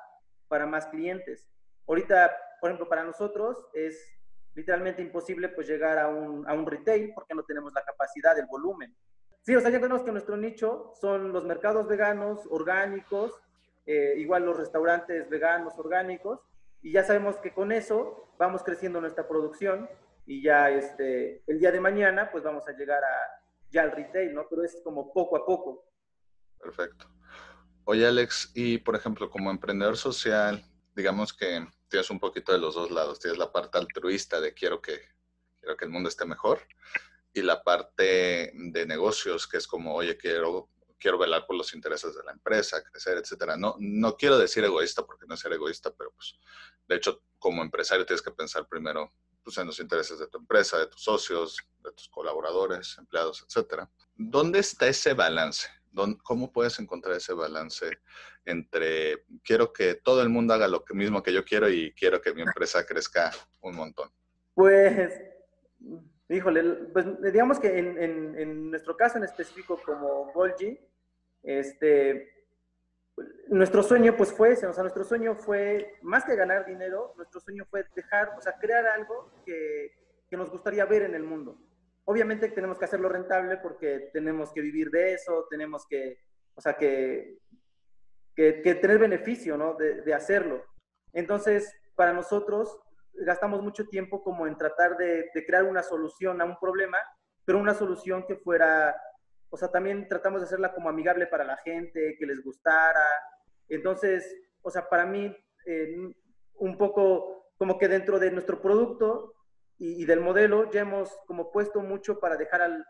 para 0.49 0.67
más 0.67 0.87
clientes. 0.87 1.49
Ahorita, 1.87 2.37
por 2.61 2.71
ejemplo, 2.71 2.89
para 2.89 3.05
nosotros 3.05 3.69
es 3.75 3.97
literalmente 4.55 5.03
imposible 5.03 5.49
pues 5.51 5.69
llegar 5.69 5.99
a 5.99 6.09
un, 6.09 6.49
a 6.49 6.55
un 6.55 6.67
retail 6.67 7.13
porque 7.15 7.35
no 7.35 7.45
tenemos 7.45 7.73
la 7.73 7.85
capacidad, 7.85 8.39
el 8.39 8.47
volumen. 8.47 8.95
Sí, 9.43 9.55
o 9.55 9.61
sea, 9.61 9.71
ya 9.71 9.81
tenemos 9.81 10.03
que 10.03 10.13
nuestro 10.13 10.37
nicho 10.37 10.93
son 11.01 11.33
los 11.33 11.45
mercados 11.45 11.87
veganos, 11.87 12.41
orgánicos, 12.51 13.33
eh, 13.87 14.15
igual 14.17 14.47
los 14.47 14.57
restaurantes 14.57 15.29
veganos, 15.29 15.79
orgánicos, 15.79 16.41
y 16.85 16.93
ya 16.93 17.03
sabemos 17.03 17.37
que 17.39 17.53
con 17.53 17.73
eso 17.73 18.29
vamos 18.39 18.63
creciendo 18.63 19.01
nuestra 19.01 19.27
producción 19.27 19.89
y 20.27 20.43
ya 20.43 20.71
este, 20.71 21.43
el 21.47 21.59
día 21.59 21.73
de 21.73 21.81
mañana 21.81 22.31
pues 22.31 22.45
vamos 22.45 22.69
a 22.69 22.73
llegar 22.73 23.03
a, 23.03 23.43
ya 23.71 23.83
al 23.83 23.93
retail, 23.93 24.35
¿no? 24.35 24.47
Pero 24.51 24.63
es 24.63 24.83
como 24.85 25.11
poco 25.11 25.39
a 25.39 25.47
poco. 25.47 25.91
Perfecto. 26.61 27.07
Oye, 27.85 28.07
Alex, 28.07 28.53
y 28.55 28.77
por 28.79 28.97
ejemplo, 28.97 29.31
como 29.31 29.51
emprendedor 29.51 29.97
social, 29.97 30.63
digamos 30.95 31.33
que 31.33 31.67
tienes 31.89 32.11
un 32.11 32.21
poquito 32.21 32.53
de 32.53 32.59
los 32.59 32.75
dos 32.75 32.91
lados. 32.91 33.19
Tienes 33.19 33.39
la 33.39 33.51
parte 33.51 33.79
altruista 33.79 34.39
de 34.43 34.53
quiero 34.53 34.83
que, 34.83 35.01
quiero 35.59 35.79
que 35.79 35.87
el 35.87 35.91
mundo 35.91 36.11
esté 36.11 36.27
mejor 36.27 36.61
y 37.33 37.41
la 37.41 37.63
parte 37.63 38.53
de 38.55 38.87
negocios, 38.87 39.49
que 39.49 39.57
es 39.57 39.67
como, 39.67 39.95
oye, 39.95 40.19
quiero, 40.19 40.69
quiero 40.99 41.19
velar 41.19 41.47
por 41.47 41.57
los 41.57 41.75
intereses 41.75 42.15
de 42.15 42.23
la 42.23 42.33
empresa, 42.33 42.83
crecer, 42.83 43.19
etcétera. 43.19 43.57
No, 43.57 43.77
no 43.79 44.17
quiero 44.17 44.39
decir 44.39 44.65
egoísta 44.65 45.05
porque 45.05 45.27
no 45.27 45.35
es 45.35 45.41
ser 45.41 45.53
egoísta, 45.53 45.93
pero 45.95 46.13
pues, 46.13 46.39
de 46.89 46.97
hecho, 46.97 47.23
como 47.39 47.63
empresario 47.63 48.07
tienes 48.07 48.23
que 48.23 48.31
pensar 48.31 48.67
primero 48.69 49.13
pues, 49.43 49.59
en 49.59 49.67
los 49.67 49.79
intereses 49.79 50.19
de 50.19 50.27
tu 50.29 50.39
empresa, 50.39 50.79
de 50.79 50.87
tus 50.87 51.03
socios, 51.03 51.59
de 51.83 51.93
tus 51.93 52.09
colaboradores, 52.09 52.97
empleados, 52.99 53.45
etcétera. 53.47 53.91
¿Dónde 54.15 54.61
está 54.61 54.87
ese 54.87 55.13
balance? 55.15 55.69
¿Cómo 56.25 56.51
puedes 56.51 56.79
encontrar 56.81 57.15
ese 57.15 57.35
balance 57.35 58.01
entre 58.45 59.25
quiero 59.45 59.73
que 59.73 59.95
todo 59.95 60.23
el 60.23 60.29
mundo 60.29 60.53
haga 60.55 60.67
lo 60.67 60.85
mismo 60.91 61.23
que 61.23 61.33
yo 61.33 61.45
quiero 61.45 61.69
y 61.69 61.93
quiero 61.93 62.21
que 62.21 62.35
mi 62.35 62.43
empresa 62.43 62.85
crezca 62.85 63.31
un 63.61 63.77
montón? 63.77 64.11
Pues, 64.55 65.13
híjole, 66.35 66.63
pues 66.93 67.07
digamos 67.23 67.59
que 67.59 67.79
en, 67.79 68.71
nuestro 68.71 68.97
caso 68.97 69.19
en 69.19 69.25
específico 69.25 69.81
como 69.85 70.33
Golgi, 70.33 70.79
este, 71.43 72.35
nuestro 73.49 73.83
sueño 73.83 74.17
pues 74.17 74.33
fue 74.33 74.53
ese, 74.53 74.67
o 74.67 74.73
sea, 74.73 74.83
nuestro 74.83 75.05
sueño 75.05 75.37
fue, 75.37 75.99
más 76.03 76.25
que 76.25 76.37
ganar 76.37 76.67
dinero, 76.67 77.15
nuestro 77.17 77.41
sueño 77.41 77.65
fue 77.71 77.85
dejar, 77.95 78.35
o 78.37 78.41
sea, 78.41 78.59
crear 78.59 78.87
algo 78.87 79.31
que, 79.45 79.93
que 80.29 80.37
nos 80.37 80.51
gustaría 80.51 80.85
ver 80.85 81.03
en 81.03 81.15
el 81.15 81.23
mundo. 81.23 81.59
Obviamente 82.07 82.49
tenemos 82.49 82.79
que 82.79 82.85
hacerlo 82.85 83.09
rentable 83.09 83.57
porque 83.59 84.11
tenemos 84.13 84.53
que 84.53 84.61
vivir 84.61 84.91
de 84.91 85.15
eso, 85.15 85.47
tenemos 85.49 85.87
que, 85.87 86.19
o 86.55 86.61
sea, 86.61 86.75
que, 86.75 87.39
que, 88.35 88.53
tener 88.75 88.99
beneficio, 88.99 89.57
¿no? 89.57 89.75
De, 89.75 90.03
de, 90.03 90.15
hacerlo. 90.15 90.65
Entonces, 91.13 91.73
para 91.95 92.13
nosotros, 92.13 92.79
gastamos 93.17 93.63
mucho 93.63 93.87
tiempo 93.87 94.23
como 94.23 94.47
en 94.47 94.57
tratar 94.57 94.97
de, 94.97 95.31
crear 95.47 95.65
una 95.65 95.83
solución 95.83 96.41
a 96.41 96.45
un 96.45 96.59
problema, 96.59 96.99
pero 97.45 97.59
una 97.59 97.75
solución 97.75 98.25
que 98.27 98.37
fuera 98.37 98.95
o 99.51 99.57
sea, 99.57 99.69
también 99.69 100.09
tratamos 100.09 100.41
de 100.41 100.47
hacerla 100.47 100.75
como 100.75 100.89
amigable 100.89 101.29
para 101.29 101.45
la 101.45 101.57
gente, 101.59 102.17
que 102.19 102.27
les 102.27 102.43
gustara. 102.43 103.07
Entonces, 103.69 104.37
o 104.63 104.69
sea, 104.69 104.89
para 104.89 105.07
mí, 105.07 105.33
eh, 105.67 105.95
un 106.55 106.77
poco 106.77 107.53
como 107.57 107.79
que 107.79 107.87
dentro 107.87 108.19
de 108.19 108.33
nuestro 108.33 108.61
producto 108.61 109.37
y, 109.79 110.05
del 110.07 110.21
modelo 110.21 110.73
ya 110.73 110.81
hemos 110.81 111.17
como 111.27 111.53
puesto 111.53 111.83
mucho 111.83 112.19
para 112.19 112.37
dejar 112.37 112.63
al, 112.63 112.85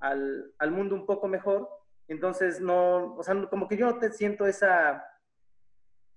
al, 0.00 0.52
al, 0.58 0.70
mundo 0.72 0.96
un 0.96 1.06
poco 1.06 1.28
mejor. 1.28 1.68
Entonces, 2.08 2.60
no, 2.60 3.14
o 3.14 3.22
sea, 3.22 3.48
como 3.48 3.68
que 3.68 3.76
yo 3.76 3.86
no 3.86 4.00
te 4.00 4.10
siento 4.10 4.46
esa, 4.46 5.04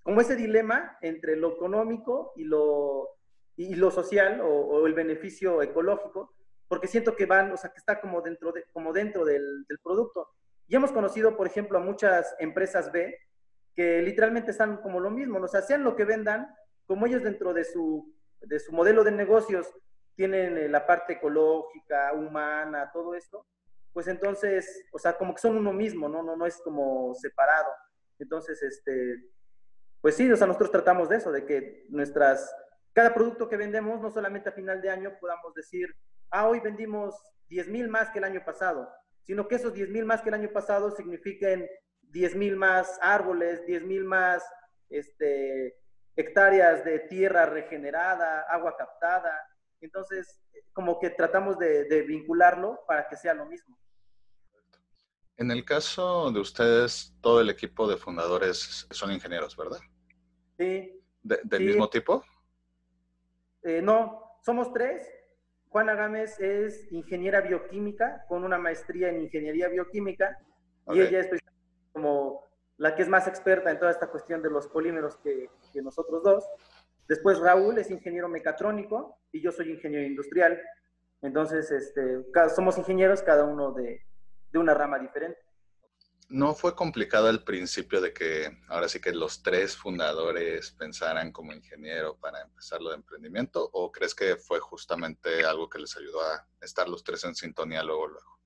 como 0.02 0.22
ese 0.22 0.36
dilema 0.36 0.98
entre 1.02 1.36
lo 1.36 1.54
económico 1.54 2.34
y 2.36 2.46
lo, 2.46 3.21
y 3.70 3.76
lo 3.76 3.92
social 3.92 4.42
o, 4.44 4.86
el 4.88 4.94
beneficio 4.94 5.62
ecológico 5.62 6.34
porque 6.68 6.88
siento 6.88 7.16
que 7.16 7.26
van, 7.26 7.52
o 7.52 7.58
sea, 7.58 7.70
que 7.72 7.80
está 7.80 8.00
como 8.00 8.22
dentro, 8.22 8.52
de, 8.54 8.64
como 8.72 8.94
dentro 8.94 9.26
del, 9.26 9.66
del 9.68 9.80
producto. 9.80 10.30
Y 10.68 10.76
hemos 10.76 10.94
conocido, 10.94 11.36
por 11.36 11.46
ejemplo, 11.46 11.78
a 11.78 11.82
muchas 11.82 12.34
empresas 12.40 12.92
B 12.94 13.18
que 13.76 14.02
literalmente 14.02 14.52
están 14.52 14.78
como 14.78 15.00
lo 15.00 15.10
mismo, 15.10 15.40
o 15.40 15.48
sea, 15.48 15.62
sean 15.62 15.84
lo 15.84 15.96
que 15.96 16.06
vendan, 16.06 16.54
como 16.86 17.06
ellos 17.06 17.24
dentro 17.24 17.54
de 17.54 17.66
su, 17.66 18.14
de 18.42 18.60
su 18.60 18.72
modelo 18.72 19.04
de 19.04 19.12
negocios 19.12 19.74
tienen 20.16 20.58
eh, 20.58 20.68
la 20.68 20.86
parte 20.86 21.14
ecológica, 21.14 22.14
humana, 22.14 22.90
todo 22.94 23.16
esto, 23.16 23.46
pues 23.94 24.08
entonces, 24.08 24.86
o 24.92 25.00
sea, 25.00 25.18
como 25.18 25.34
que 25.34 25.42
son 25.42 25.58
uno 25.58 25.74
mismo, 25.74 26.08
¿no? 26.08 26.24
No, 26.24 26.36
no 26.36 26.46
es 26.46 26.58
como 26.58 27.14
separado. 27.16 27.72
Entonces, 28.20 28.62
este, 28.64 29.30
pues 30.00 30.16
sí, 30.16 30.32
o 30.32 30.38
sea, 30.38 30.48
nosotros 30.48 30.72
tratamos 30.72 31.10
de 31.10 31.18
eso, 31.18 31.32
de 31.32 31.46
que 31.46 31.86
nuestras, 31.90 32.56
cada 32.94 33.14
producto 33.14 33.48
que 33.48 33.58
vendemos, 33.58 34.02
no 34.02 34.10
solamente 34.12 34.50
a 34.50 34.54
final 34.54 34.82
de 34.82 34.90
año 34.90 35.18
podamos 35.20 35.54
decir, 35.54 35.96
ah, 36.30 36.48
hoy 36.48 36.60
vendimos 36.60 37.16
10 37.50 37.68
mil 37.70 37.88
más 37.88 38.10
que 38.10 38.20
el 38.20 38.26
año 38.26 38.44
pasado, 38.46 38.90
sino 39.24 39.48
que 39.48 39.56
esos 39.56 39.74
10 39.74 39.90
mil 39.90 40.06
más 40.06 40.22
que 40.22 40.30
el 40.30 40.36
año 40.36 40.52
pasado 40.52 40.92
signifiquen 40.92 41.70
10 42.02 42.36
mil 42.36 42.56
más 42.56 43.00
árboles, 43.02 43.66
10 43.66 43.84
mil 43.84 44.04
más 44.04 44.44
este, 44.90 45.78
hectáreas 46.16 46.84
de 46.84 47.00
tierra 47.00 47.46
regenerada, 47.46 48.42
agua 48.50 48.76
captada. 48.78 49.40
Entonces, 49.80 50.42
como 50.74 51.00
que 51.00 51.10
tratamos 51.10 51.58
de, 51.58 51.86
de, 51.86 52.02
vincularlo 52.04 52.82
para 52.88 53.08
que 53.08 53.16
sea 53.16 53.34
lo 53.34 53.46
mismo. 53.46 53.78
En 55.38 55.50
el 55.50 55.66
caso 55.66 56.32
de 56.32 56.40
ustedes, 56.40 57.16
todo 57.22 57.42
el 57.42 57.50
equipo 57.50 57.88
de 57.88 57.98
fundadores 57.98 58.86
son 58.92 59.12
ingenieros, 59.12 59.58
¿verdad? 59.58 59.80
Sí. 60.58 61.02
¿Del 61.24 61.60
sí. 61.60 61.64
mismo 61.64 61.90
tipo? 61.90 62.24
Eh, 63.64 63.82
no, 63.82 64.38
somos 64.44 64.72
tres. 64.74 65.10
Juana 65.70 65.96
Gámez 65.96 66.40
es 66.40 66.92
ingeniera 66.92 67.42
bioquímica 67.42 68.26
con 68.28 68.44
una 68.44 68.58
maestría 68.58 69.10
en 69.10 69.22
ingeniería 69.22 69.70
bioquímica 69.70 70.38
okay. 70.84 71.02
y 71.02 71.06
ella 71.06 71.20
es 71.22 71.40
como 71.94 72.52
la 72.78 72.94
que 72.96 73.04
es 73.04 73.08
más 73.08 73.28
experta 73.28 73.72
en 73.72 73.80
toda 73.80 73.92
esta 73.92 74.08
cuestión 74.08 74.42
de 74.42 74.50
los 74.50 74.68
polímeros 74.68 75.16
que, 75.18 75.50
que, 75.72 75.82
nosotros 75.82 76.24
dos. 76.24 76.46
Después 77.08 77.40
Raúl 77.40 77.78
es 77.78 77.92
ingeniero 77.92 78.28
mecatrónico 78.28 79.20
y 79.32 79.42
yo 79.42 79.52
soy 79.52 79.72
ingeniero 79.72 80.06
industrial. 80.06 80.60
Entonces, 81.22 81.72
este, 81.72 82.26
somos 82.56 82.78
ingenieros 82.78 83.22
cada 83.22 83.44
uno 83.46 83.72
de, 83.72 84.02
de 84.52 84.60
una 84.60 84.74
rama 84.74 84.98
diferente. 84.98 85.40
¿No 86.32 86.54
fue 86.54 86.76
complicado 86.76 87.28
al 87.28 87.44
principio 87.44 88.00
de 88.00 88.14
que 88.14 88.58
ahora 88.70 88.88
sí 88.88 89.02
que 89.02 89.12
los 89.12 89.44
tres 89.44 89.76
fundadores 89.76 90.72
pensaran 90.72 91.34
como 91.34 91.52
ingeniero 91.52 92.16
para 92.16 92.42
empezar 92.42 92.82
lo 92.82 92.92
de 92.92 92.96
emprendimiento? 92.96 93.70
¿O 93.74 93.92
crees 93.92 94.16
que 94.16 94.38
fue 94.38 94.62
justamente 94.62 95.44
algo 95.44 95.70
que 95.70 95.80
les 95.80 95.98
ayudó 95.98 96.22
a 96.22 96.48
estar 96.62 96.88
los 96.88 97.04
tres 97.04 97.26
en 97.26 97.36
sintonía 97.36 97.84
luego, 97.84 98.08
luego? 98.08 98.40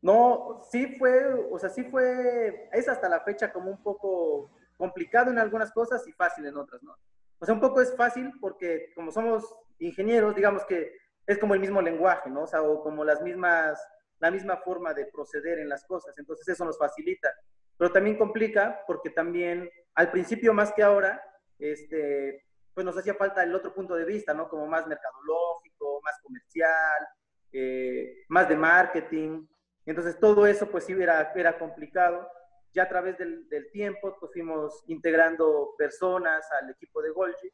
No, 0.00 0.62
sí 0.70 0.94
fue, 0.96 1.34
o 1.50 1.58
sea, 1.58 1.70
sí 1.70 1.82
fue, 1.82 2.68
es 2.72 2.88
hasta 2.88 3.08
la 3.08 3.18
fecha 3.22 3.52
como 3.52 3.68
un 3.72 3.82
poco 3.82 4.52
complicado 4.76 5.32
en 5.32 5.40
algunas 5.40 5.72
cosas 5.72 6.06
y 6.06 6.12
fácil 6.12 6.46
en 6.46 6.56
otras, 6.56 6.80
¿no? 6.84 6.96
O 7.40 7.44
sea, 7.44 7.52
un 7.52 7.60
poco 7.60 7.80
es 7.80 7.96
fácil 7.96 8.30
porque 8.40 8.92
como 8.94 9.10
somos 9.10 9.44
ingenieros, 9.80 10.36
digamos 10.36 10.64
que 10.66 10.92
es 11.26 11.36
como 11.38 11.54
el 11.54 11.60
mismo 11.60 11.82
lenguaje, 11.82 12.30
¿no? 12.30 12.44
O 12.44 12.46
sea, 12.46 12.62
o 12.62 12.80
como 12.80 13.04
las 13.04 13.20
mismas 13.22 13.76
la 14.18 14.30
misma 14.30 14.56
forma 14.58 14.94
de 14.94 15.06
proceder 15.06 15.58
en 15.58 15.68
las 15.68 15.84
cosas. 15.84 16.16
Entonces 16.18 16.48
eso 16.48 16.64
nos 16.64 16.78
facilita. 16.78 17.32
Pero 17.76 17.92
también 17.92 18.18
complica 18.18 18.82
porque 18.86 19.10
también 19.10 19.70
al 19.94 20.10
principio 20.10 20.52
más 20.52 20.72
que 20.72 20.82
ahora, 20.82 21.22
este, 21.58 22.44
pues 22.74 22.84
nos 22.84 22.96
hacía 22.96 23.14
falta 23.14 23.42
el 23.42 23.54
otro 23.54 23.74
punto 23.74 23.94
de 23.94 24.04
vista, 24.04 24.34
¿no? 24.34 24.48
Como 24.48 24.66
más 24.66 24.86
mercadológico, 24.86 26.00
más 26.02 26.18
comercial, 26.22 27.08
eh, 27.52 28.24
más 28.28 28.48
de 28.48 28.56
marketing. 28.56 29.46
Entonces 29.86 30.18
todo 30.18 30.46
eso 30.46 30.70
pues 30.70 30.84
sí 30.84 30.92
era, 30.92 31.32
era 31.34 31.58
complicado. 31.58 32.28
Ya 32.72 32.84
a 32.84 32.88
través 32.88 33.16
del, 33.18 33.48
tiempo 33.72 34.16
pues 34.20 34.32
fuimos 34.32 34.84
integrando 34.86 35.74
personas 35.76 36.46
al 36.60 36.70
equipo 36.70 37.02
de 37.02 37.10
Golgi 37.10 37.50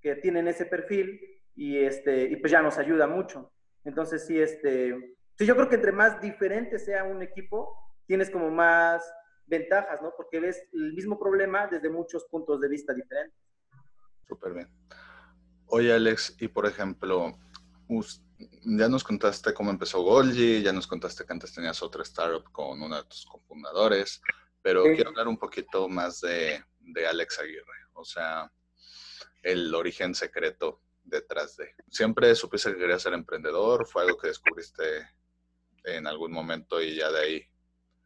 que 0.00 0.16
tienen 0.16 0.48
ese 0.48 0.66
perfil 0.66 1.20
y, 1.54 1.78
este, 1.78 2.24
y 2.24 2.36
pues 2.36 2.50
ya 2.50 2.60
nos 2.60 2.76
ayuda 2.76 3.06
mucho. 3.06 3.52
Entonces 3.84 4.26
sí, 4.26 4.38
este, 4.38 5.15
Sí, 5.38 5.44
yo 5.44 5.54
creo 5.54 5.68
que 5.68 5.76
entre 5.76 5.92
más 5.92 6.20
diferente 6.20 6.78
sea 6.78 7.04
un 7.04 7.22
equipo, 7.22 7.76
tienes 8.06 8.30
como 8.30 8.50
más 8.50 9.02
ventajas, 9.46 10.00
¿no? 10.02 10.12
Porque 10.16 10.40
ves 10.40 10.68
el 10.72 10.92
mismo 10.94 11.18
problema 11.18 11.66
desde 11.66 11.90
muchos 11.90 12.24
puntos 12.24 12.60
de 12.60 12.68
vista 12.68 12.94
diferentes. 12.94 13.38
Súper 14.26 14.54
bien. 14.54 14.68
Oye, 15.66 15.92
Alex, 15.92 16.36
y 16.40 16.48
por 16.48 16.66
ejemplo, 16.66 17.32
ya 18.64 18.88
nos 18.88 19.04
contaste 19.04 19.52
cómo 19.52 19.70
empezó 19.70 20.02
Golgi, 20.02 20.62
ya 20.62 20.72
nos 20.72 20.86
contaste 20.86 21.24
que 21.24 21.32
antes 21.32 21.52
tenías 21.52 21.82
otra 21.82 22.02
startup 22.02 22.50
con 22.50 22.82
uno 22.82 22.96
de 22.96 23.04
tus 23.04 23.26
cofundadores, 23.26 24.20
pero 24.62 24.84
sí. 24.84 24.94
quiero 24.94 25.10
hablar 25.10 25.28
un 25.28 25.38
poquito 25.38 25.88
más 25.88 26.20
de, 26.20 26.64
de 26.80 27.06
Alex 27.06 27.38
Aguirre, 27.40 27.86
o 27.92 28.04
sea, 28.04 28.50
el 29.42 29.74
origen 29.74 30.14
secreto 30.14 30.80
detrás 31.04 31.56
de. 31.56 31.74
¿Siempre 31.88 32.34
supiste 32.34 32.72
que 32.72 32.78
querías 32.78 33.02
ser 33.02 33.12
emprendedor? 33.12 33.86
¿Fue 33.86 34.02
algo 34.02 34.16
que 34.16 34.28
descubriste 34.28 34.82
en 35.86 36.06
algún 36.06 36.32
momento 36.32 36.80
y 36.82 36.96
ya 36.96 37.10
de 37.10 37.20
ahí 37.20 37.46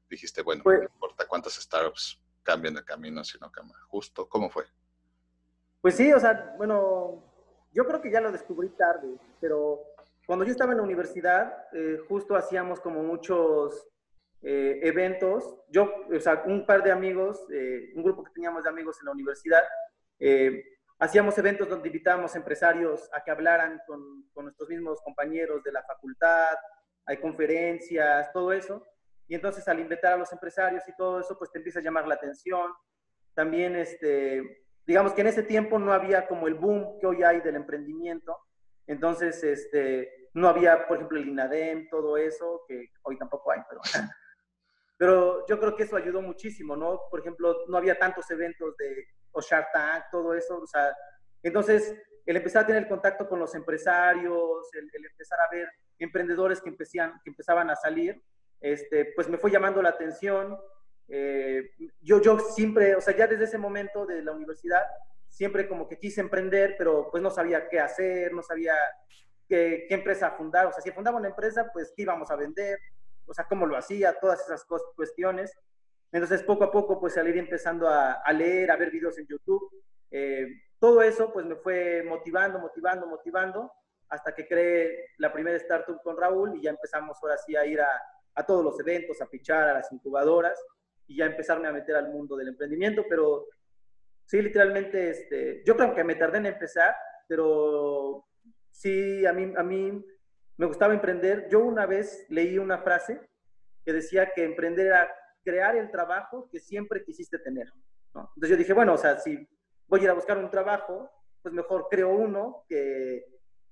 dijiste, 0.08 0.42
bueno, 0.42 0.62
pues, 0.62 0.78
no 0.78 0.84
importa 0.84 1.26
cuántas 1.26 1.54
startups 1.54 2.20
cambien 2.42 2.74
de 2.74 2.84
camino, 2.84 3.24
sino 3.24 3.50
que 3.50 3.60
justo, 3.88 4.28
¿cómo 4.28 4.50
fue? 4.50 4.64
Pues 5.80 5.94
sí, 5.94 6.12
o 6.12 6.20
sea, 6.20 6.54
bueno, 6.58 7.24
yo 7.72 7.86
creo 7.86 8.00
que 8.02 8.10
ya 8.10 8.20
lo 8.20 8.32
descubrí 8.32 8.68
tarde, 8.70 9.08
pero 9.40 9.80
cuando 10.26 10.44
yo 10.44 10.52
estaba 10.52 10.72
en 10.72 10.78
la 10.78 10.84
universidad, 10.84 11.66
eh, 11.72 11.98
justo 12.08 12.36
hacíamos 12.36 12.80
como 12.80 13.02
muchos 13.02 13.88
eh, 14.42 14.80
eventos. 14.82 15.56
Yo, 15.68 16.06
o 16.14 16.20
sea, 16.20 16.42
un 16.46 16.66
par 16.66 16.82
de 16.82 16.92
amigos, 16.92 17.46
eh, 17.52 17.92
un 17.94 18.02
grupo 18.02 18.24
que 18.24 18.32
teníamos 18.32 18.64
de 18.64 18.68
amigos 18.68 18.98
en 19.00 19.06
la 19.06 19.12
universidad, 19.12 19.62
hacíamos 20.98 21.38
eventos 21.38 21.66
donde 21.66 21.88
invitábamos 21.88 22.36
empresarios 22.36 23.08
a 23.12 23.24
que 23.24 23.30
hablaran 23.30 23.80
con, 23.86 24.28
con 24.34 24.44
nuestros 24.44 24.68
mismos 24.68 25.00
compañeros 25.02 25.64
de 25.64 25.72
la 25.72 25.82
facultad, 25.82 26.56
hay 27.06 27.18
conferencias, 27.18 28.32
todo 28.32 28.52
eso. 28.52 28.86
Y 29.28 29.34
entonces 29.34 29.66
al 29.68 29.80
invitar 29.80 30.14
a 30.14 30.16
los 30.16 30.32
empresarios 30.32 30.86
y 30.88 30.96
todo 30.96 31.20
eso, 31.20 31.38
pues 31.38 31.50
te 31.50 31.58
empieza 31.58 31.78
a 31.78 31.82
llamar 31.82 32.06
la 32.06 32.14
atención. 32.14 32.72
También, 33.34 33.76
este, 33.76 34.64
digamos 34.86 35.12
que 35.12 35.20
en 35.20 35.28
ese 35.28 35.42
tiempo 35.42 35.78
no 35.78 35.92
había 35.92 36.26
como 36.26 36.48
el 36.48 36.54
boom 36.54 36.98
que 36.98 37.06
hoy 37.06 37.22
hay 37.22 37.40
del 37.40 37.56
emprendimiento. 37.56 38.36
Entonces, 38.86 39.42
este, 39.44 40.28
no 40.34 40.48
había, 40.48 40.86
por 40.86 40.96
ejemplo, 40.96 41.18
el 41.18 41.28
INADEM, 41.28 41.88
todo 41.88 42.16
eso, 42.16 42.62
que 42.66 42.90
hoy 43.02 43.18
tampoco 43.18 43.52
hay, 43.52 43.60
pero, 43.68 43.80
pero 44.98 45.46
yo 45.46 45.58
creo 45.58 45.76
que 45.76 45.84
eso 45.84 45.96
ayudó 45.96 46.22
muchísimo, 46.22 46.76
¿no? 46.76 47.00
Por 47.10 47.20
ejemplo, 47.20 47.64
no 47.68 47.76
había 47.76 47.98
tantos 47.98 48.30
eventos 48.30 48.76
de 48.76 49.06
o 49.32 49.40
Shark 49.40 49.68
Tank, 49.72 50.04
todo 50.10 50.34
eso, 50.34 50.60
o 50.60 50.66
sea, 50.66 50.92
entonces 51.42 51.96
el 52.30 52.36
empezar 52.36 52.64
a 52.64 52.66
tener 52.66 52.88
contacto 52.88 53.28
con 53.28 53.38
los 53.38 53.54
empresarios, 53.54 54.68
el, 54.74 54.90
el 54.92 55.06
empezar 55.06 55.38
a 55.40 55.48
ver 55.50 55.68
emprendedores 55.98 56.60
que, 56.60 56.68
empecían, 56.68 57.20
que 57.22 57.30
empezaban 57.30 57.70
a 57.70 57.76
salir, 57.76 58.20
este, 58.60 59.12
pues 59.14 59.28
me 59.28 59.38
fue 59.38 59.50
llamando 59.50 59.82
la 59.82 59.90
atención. 59.90 60.58
Eh, 61.08 61.70
yo, 62.00 62.20
yo 62.20 62.38
siempre, 62.38 62.94
o 62.94 63.00
sea, 63.00 63.16
ya 63.16 63.26
desde 63.26 63.44
ese 63.44 63.58
momento 63.58 64.06
de 64.06 64.22
la 64.22 64.32
universidad, 64.32 64.82
siempre 65.28 65.68
como 65.68 65.88
que 65.88 65.98
quise 65.98 66.20
emprender, 66.20 66.74
pero 66.78 67.10
pues 67.10 67.22
no 67.22 67.30
sabía 67.30 67.68
qué 67.68 67.80
hacer, 67.80 68.32
no 68.32 68.42
sabía 68.42 68.74
qué, 69.48 69.86
qué 69.88 69.94
empresa 69.94 70.30
fundar. 70.32 70.66
O 70.66 70.72
sea, 70.72 70.82
si 70.82 70.90
fundaba 70.90 71.18
una 71.18 71.28
empresa, 71.28 71.70
pues 71.72 71.92
qué 71.96 72.02
íbamos 72.02 72.30
a 72.30 72.36
vender, 72.36 72.78
o 73.26 73.34
sea, 73.34 73.46
cómo 73.46 73.66
lo 73.66 73.76
hacía, 73.76 74.18
todas 74.20 74.40
esas 74.40 74.64
cuestiones. 74.94 75.52
Entonces, 76.12 76.42
poco 76.42 76.64
a 76.64 76.72
poco, 76.72 77.00
pues 77.00 77.14
salir 77.14 77.36
empezando 77.38 77.88
a, 77.88 78.14
a 78.14 78.32
leer, 78.32 78.70
a 78.70 78.76
ver 78.76 78.90
videos 78.90 79.16
en 79.18 79.26
YouTube. 79.26 79.70
Eh, 80.10 80.46
todo 80.80 81.02
eso, 81.02 81.32
pues 81.32 81.46
me 81.46 81.56
fue 81.56 82.02
motivando, 82.02 82.58
motivando, 82.58 83.06
motivando, 83.06 83.72
hasta 84.08 84.34
que 84.34 84.48
creé 84.48 85.06
la 85.18 85.32
primera 85.32 85.56
startup 85.58 86.02
con 86.02 86.16
Raúl 86.16 86.56
y 86.56 86.62
ya 86.62 86.70
empezamos 86.70 87.18
ahora 87.22 87.36
sí 87.36 87.54
a 87.54 87.64
ir 87.64 87.80
a, 87.80 87.88
a 88.34 88.44
todos 88.44 88.64
los 88.64 88.80
eventos, 88.80 89.20
a 89.20 89.26
pichar 89.26 89.68
a 89.68 89.74
las 89.74 89.92
incubadoras 89.92 90.58
y 91.06 91.16
ya 91.16 91.26
empezarme 91.26 91.68
a 91.68 91.72
meter 91.72 91.94
al 91.96 92.08
mundo 92.08 92.36
del 92.36 92.48
emprendimiento, 92.48 93.04
pero 93.08 93.46
sí, 94.24 94.40
literalmente, 94.40 95.10
este, 95.10 95.62
yo 95.64 95.76
creo 95.76 95.94
que 95.94 96.04
me 96.04 96.14
tardé 96.14 96.38
en 96.38 96.46
empezar, 96.46 96.94
pero 97.28 98.24
sí, 98.70 99.26
a 99.26 99.32
mí, 99.32 99.52
a 99.56 99.62
mí 99.62 100.04
me 100.56 100.66
gustaba 100.66 100.94
emprender. 100.94 101.48
Yo 101.48 101.60
una 101.60 101.86
vez 101.86 102.26
leí 102.28 102.58
una 102.58 102.78
frase 102.78 103.20
que 103.84 103.92
decía 103.92 104.32
que 104.34 104.44
emprender 104.44 104.86
era 104.86 105.12
crear 105.42 105.76
el 105.76 105.90
trabajo 105.90 106.48
que 106.50 106.60
siempre 106.60 107.02
quisiste 107.04 107.38
tener. 107.38 107.72
Entonces 108.14 108.50
yo 108.50 108.56
dije, 108.56 108.72
bueno, 108.72 108.94
o 108.94 108.98
sea, 108.98 109.18
si 109.18 109.48
voy 109.90 110.00
a 110.00 110.04
ir 110.04 110.10
a 110.10 110.14
buscar 110.14 110.38
un 110.38 110.48
trabajo, 110.48 111.10
pues 111.42 111.52
mejor 111.52 111.88
creo 111.90 112.10
uno 112.10 112.64
que, 112.68 113.24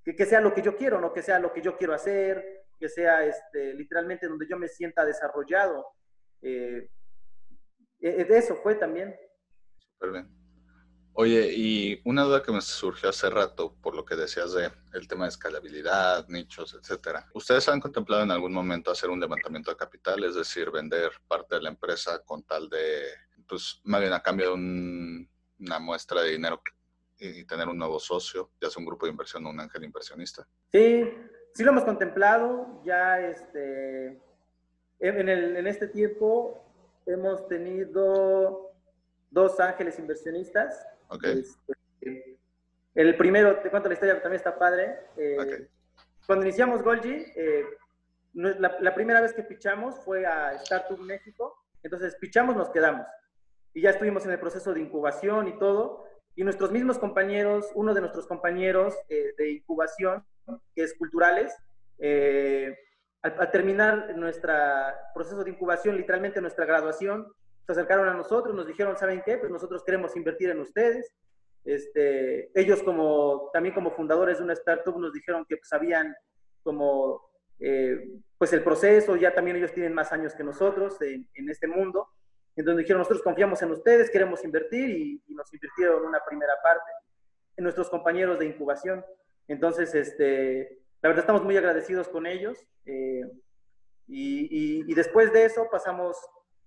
que, 0.03 0.25
sea 0.25 0.41
lo 0.41 0.53
que 0.53 0.61
yo 0.61 0.75
quiero, 0.75 0.99
no 0.99 1.13
que 1.13 1.23
sea 1.23 1.39
lo 1.39 1.53
que 1.53 1.61
yo 1.61 1.77
quiero 1.77 1.93
hacer, 1.93 2.65
que 2.77 2.89
sea 2.89 3.23
este, 3.23 3.73
literalmente 3.73 4.27
donde 4.27 4.47
yo 4.47 4.57
me 4.57 4.67
sienta 4.67 5.05
desarrollado. 5.05 5.87
Eh, 6.41 6.89
eh 8.01 8.27
eso 8.29 8.55
fue 8.57 8.75
también. 8.75 9.15
Súper 9.93 10.11
bien. 10.11 10.39
Oye, 11.13 11.51
y 11.53 12.01
una 12.05 12.23
duda 12.23 12.43
que 12.43 12.51
me 12.51 12.61
surgió 12.61 13.09
hace 13.09 13.29
rato 13.29 13.75
por 13.81 13.95
lo 13.95 14.05
que 14.05 14.15
decías 14.15 14.53
de 14.53 14.71
el 14.93 15.07
tema 15.07 15.25
de 15.25 15.29
escalabilidad, 15.29 16.27
nichos, 16.27 16.77
etcétera. 16.79 17.27
¿Ustedes 17.33 17.67
han 17.67 17.81
contemplado 17.81 18.23
en 18.23 18.31
algún 18.31 18.53
momento 18.53 18.91
hacer 18.91 19.09
un 19.09 19.19
levantamiento 19.19 19.71
de 19.71 19.77
capital, 19.77 20.23
es 20.23 20.35
decir, 20.35 20.69
vender 20.71 21.11
parte 21.27 21.55
de 21.55 21.61
la 21.61 21.69
empresa 21.69 22.23
con 22.23 22.43
tal 22.43 22.69
de, 22.69 23.03
pues, 23.47 23.81
más 23.83 23.99
bien 23.99 24.13
a 24.13 24.21
cambio 24.21 24.51
de 24.51 25.27
una 25.59 25.79
muestra 25.79 26.21
de 26.21 26.31
dinero 26.31 26.61
y 27.17 27.43
tener 27.45 27.67
un 27.67 27.77
nuevo 27.77 27.99
socio, 27.99 28.51
ya 28.61 28.69
sea 28.69 28.79
un 28.79 28.85
grupo 28.85 29.05
de 29.05 29.11
inversión 29.11 29.45
o 29.45 29.49
un 29.49 29.59
ángel 29.59 29.83
inversionista? 29.83 30.47
Sí, 30.71 31.09
sí 31.53 31.63
lo 31.63 31.71
hemos 31.71 31.83
contemplado. 31.83 32.81
Ya 32.85 33.19
este, 33.19 34.21
en, 34.99 35.29
el, 35.29 35.57
en 35.57 35.67
este 35.67 35.87
tiempo 35.87 36.63
hemos 37.05 37.47
tenido 37.47 38.71
dos 39.31 39.59
ángeles 39.59 39.99
inversionistas 39.99 40.85
este, 41.23 42.37
el 42.95 43.17
primero, 43.17 43.59
te 43.59 43.69
cuento 43.69 43.89
la 43.89 43.93
historia, 43.93 44.21
también 44.21 44.37
está 44.37 44.57
padre. 44.57 44.99
Eh, 45.17 45.67
cuando 46.25 46.45
iniciamos 46.45 46.83
Golgi, 46.83 47.25
eh, 47.35 47.65
la, 48.33 48.93
primera 48.93 49.21
vez 49.21 49.33
que 49.33 49.43
pichamos 49.43 49.95
fue 49.99 50.25
a 50.25 50.53
Startup 50.55 50.99
México. 50.99 51.63
Entonces, 51.81 52.15
pichamos, 52.19 52.55
nos 52.55 52.69
quedamos. 52.69 53.07
Y 53.73 53.81
ya 53.81 53.91
estuvimos 53.91 54.25
en 54.25 54.31
el 54.31 54.39
proceso 54.39 54.73
de 54.73 54.81
incubación 54.81 55.47
y 55.47 55.57
todo. 55.57 56.05
Y 56.35 56.43
nuestros 56.43 56.71
mismos 56.71 56.97
compañeros, 56.97 57.69
uno 57.75 57.93
de 57.93 58.01
nuestros 58.01 58.27
compañeros 58.27 58.95
eh, 59.09 59.33
de 59.37 59.51
incubación, 59.51 60.23
que 60.75 60.83
es 60.83 60.93
Culturales, 60.97 61.53
al, 63.21 63.51
terminar 63.51 64.15
nuestro 64.15 64.53
proceso 65.13 65.43
de 65.43 65.51
incubación, 65.51 65.97
literalmente 65.97 66.41
nuestra 66.41 66.65
graduación, 66.65 67.27
se 67.65 67.73
acercaron 67.73 68.07
a 68.09 68.13
nosotros, 68.13 68.55
nos 68.55 68.65
dijeron, 68.65 68.97
¿saben 68.97 69.21
qué? 69.23 69.37
Pues 69.37 69.51
nosotros 69.51 69.83
queremos 69.83 70.15
invertir 70.15 70.49
en 70.49 70.59
ustedes. 70.59 71.13
Este, 71.63 72.49
ellos 72.59 72.81
como, 72.81 73.49
también 73.53 73.75
como 73.75 73.91
fundadores 73.91 74.37
de 74.39 74.43
una 74.43 74.53
startup 74.53 74.97
nos 74.97 75.13
dijeron 75.13 75.45
que 75.47 75.59
sabían 75.61 76.15
como, 76.63 77.29
eh, 77.59 78.09
pues 78.37 78.53
el 78.53 78.63
proceso, 78.63 79.15
ya 79.17 79.35
también 79.35 79.57
ellos 79.57 79.73
tienen 79.73 79.93
más 79.93 80.11
años 80.11 80.33
que 80.33 80.43
nosotros 80.43 80.99
en, 81.01 81.27
este 81.49 81.67
mundo. 81.67 82.07
Entonces 82.59 82.79
dijeron, 82.79 82.99
nosotros 82.99 83.23
confiamos 83.23 83.61
en 83.61 83.71
ustedes, 83.71 84.09
queremos 84.09 84.43
invertir 84.43 84.89
y, 84.89 85.23
nos 85.33 85.53
invirtieron 85.53 86.05
una 86.05 86.19
primera 86.25 86.53
parte 86.61 86.91
en 87.55 87.63
nuestros 87.63 87.89
compañeros 87.89 88.37
de 88.37 88.47
incubación. 88.47 89.05
Entonces, 89.47 89.95
este, 89.95 90.81
la 91.01 91.07
verdad 91.07 91.23
estamos 91.23 91.45
muy 91.45 91.55
agradecidos 91.55 92.09
con 92.09 92.27
ellos. 92.27 92.67
Eh, 92.85 93.21
y, 94.07 94.91
y, 94.91 94.93
después 94.93 95.31
de 95.31 95.45
eso 95.45 95.69
pasamos 95.71 96.17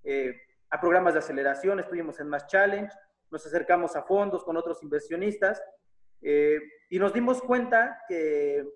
eh, 0.02 0.34
a 0.70 0.80
programas 0.80 1.12
de 1.12 1.18
aceleración, 1.18 1.78
estuvimos 1.78 2.18
en 2.20 2.28
Más 2.28 2.46
Challenge, 2.46 2.90
nos 3.30 3.44
acercamos 3.44 3.94
a 3.94 4.02
fondos 4.02 4.44
con 4.44 4.56
otros 4.56 4.82
inversionistas 4.82 5.62
eh, 6.22 6.58
y 6.88 6.98
nos 6.98 7.12
dimos 7.12 7.42
cuenta 7.42 8.02
que 8.08 8.66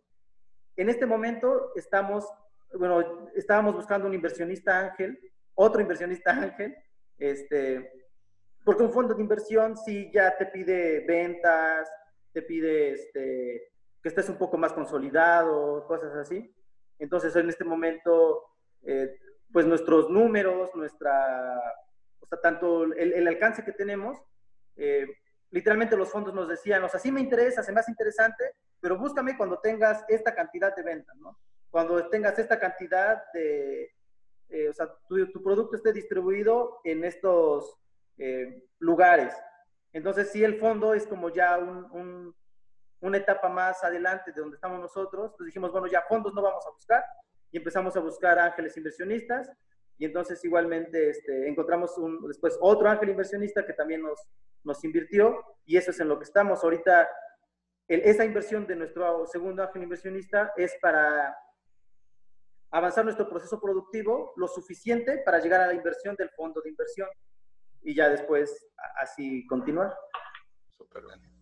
en 0.76 0.90
este 0.90 1.06
momento 1.06 1.72
estamos, 1.76 2.30
bueno, 2.74 3.30
estábamos 3.34 3.74
buscando 3.74 4.06
un 4.06 4.12
inversionista 4.12 4.80
ángel, 4.80 5.18
otro 5.54 5.80
inversionista 5.80 6.32
ángel, 6.32 6.76
este, 7.18 7.92
porque 8.64 8.82
un 8.82 8.92
fondo 8.92 9.14
de 9.14 9.22
inversión 9.22 9.76
sí 9.76 10.10
ya 10.12 10.36
te 10.36 10.46
pide 10.46 11.00
ventas, 11.06 11.88
te 12.32 12.42
pide 12.42 12.92
este, 12.92 13.72
que 14.02 14.08
estés 14.08 14.28
un 14.28 14.38
poco 14.38 14.58
más 14.58 14.72
consolidado, 14.72 15.86
cosas 15.86 16.14
así. 16.14 16.54
Entonces, 16.98 17.34
en 17.36 17.48
este 17.48 17.64
momento, 17.64 18.42
eh, 18.82 19.18
pues 19.52 19.66
nuestros 19.66 20.10
números, 20.10 20.74
nuestra 20.74 21.60
o 22.20 22.26
sea, 22.26 22.40
tanto 22.40 22.84
el, 22.84 23.28
alcance 23.28 23.64
que 23.64 23.72
tenemos, 23.72 24.18
eh, 24.76 25.06
literalmente 25.50 25.96
los 25.96 26.10
fondos 26.10 26.34
nos 26.34 26.48
decían, 26.48 26.82
o 26.82 26.88
sea, 26.88 26.98
sí 26.98 27.12
me 27.12 27.20
interesa, 27.20 27.62
se 27.62 27.72
me 27.72 27.80
hace 27.80 27.92
interesante, 27.92 28.56
pero 28.80 28.98
búscame 28.98 29.36
cuando 29.36 29.60
tengas 29.60 30.04
esta 30.08 30.34
cantidad 30.34 30.74
de 30.74 30.82
ventas, 30.82 31.16
¿no? 31.16 31.38
Cuando 31.70 32.08
tengas 32.08 32.38
esta 32.38 32.58
cantidad 32.58 33.22
de, 33.32 33.95
eh, 34.48 34.68
o 34.68 34.72
sea, 34.72 34.88
tu, 35.08 35.42
producto 35.42 35.76
esté 35.76 35.92
distribuido 35.92 36.80
en 36.84 37.04
estos 37.04 37.76
eh, 38.18 38.64
lugares. 38.78 39.34
Entonces, 39.92 40.30
sí, 40.30 40.44
el 40.44 40.58
fondo 40.58 40.94
es 40.94 41.06
como 41.06 41.30
ya 41.30 41.58
un, 41.58 42.34
una 43.00 43.16
etapa 43.18 43.48
más 43.48 43.82
adelante 43.82 44.32
de 44.32 44.40
donde 44.40 44.56
estamos 44.56 44.80
nosotros. 44.80 45.26
Entonces 45.32 45.46
dijimos, 45.46 45.72
bueno, 45.72 45.86
ya 45.86 46.02
fondos 46.08 46.34
no 46.34 46.42
vamos 46.42 46.66
a 46.66 46.70
buscar 46.70 47.04
y 47.50 47.58
empezamos 47.58 47.96
a 47.96 48.00
buscar 48.00 48.38
ángeles 48.38 48.76
inversionistas 48.76 49.50
y 49.98 50.04
entonces 50.04 50.44
igualmente 50.44 51.10
este, 51.10 51.48
encontramos 51.48 51.96
un, 51.96 52.26
después 52.28 52.58
otro 52.60 52.88
ángel 52.88 53.10
inversionista 53.10 53.64
que 53.64 53.72
también 53.72 54.02
nos, 54.02 54.20
nos 54.62 54.82
invirtió 54.84 55.42
y 55.64 55.76
eso 55.76 55.90
es 55.90 56.00
en 56.00 56.08
lo 56.08 56.18
que 56.18 56.24
estamos. 56.24 56.62
Ahorita 56.62 57.08
esa 57.88 58.24
inversión 58.24 58.66
de 58.66 58.76
nuestro 58.76 59.26
segundo 59.26 59.62
ángel 59.62 59.84
inversionista 59.84 60.52
es 60.56 60.76
para 60.82 61.36
avanzar 62.78 63.04
nuestro 63.04 63.28
proceso 63.28 63.60
productivo 63.60 64.32
lo 64.36 64.48
suficiente 64.48 65.18
para 65.24 65.38
llegar 65.40 65.60
a 65.60 65.66
la 65.66 65.74
inversión 65.74 66.14
del 66.16 66.30
fondo 66.30 66.60
de 66.60 66.70
inversión 66.70 67.08
y 67.82 67.94
ya 67.94 68.08
después 68.08 68.68
así 69.00 69.46
continuar. 69.46 69.94
Súper 70.76 71.04
bien. 71.04 71.36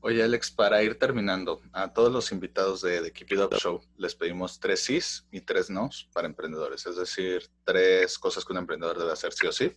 Oye, 0.00 0.22
Alex, 0.22 0.50
para 0.50 0.82
ir 0.82 0.98
terminando, 0.98 1.62
a 1.72 1.92
todos 1.94 2.12
los 2.12 2.30
invitados 2.30 2.82
de 2.82 3.00
The 3.00 3.10
Keep 3.10 3.32
It 3.32 3.40
Up 3.40 3.54
Show 3.54 3.80
les 3.96 4.14
pedimos 4.14 4.60
tres 4.60 4.84
sís 4.84 5.26
y 5.30 5.40
tres 5.40 5.70
nos 5.70 6.10
para 6.12 6.26
emprendedores, 6.26 6.84
es 6.84 6.96
decir, 6.96 7.48
tres 7.64 8.18
cosas 8.18 8.44
que 8.44 8.52
un 8.52 8.58
emprendedor 8.58 8.98
debe 8.98 9.12
hacer 9.12 9.32
sí 9.32 9.46
o 9.46 9.52
sí 9.52 9.74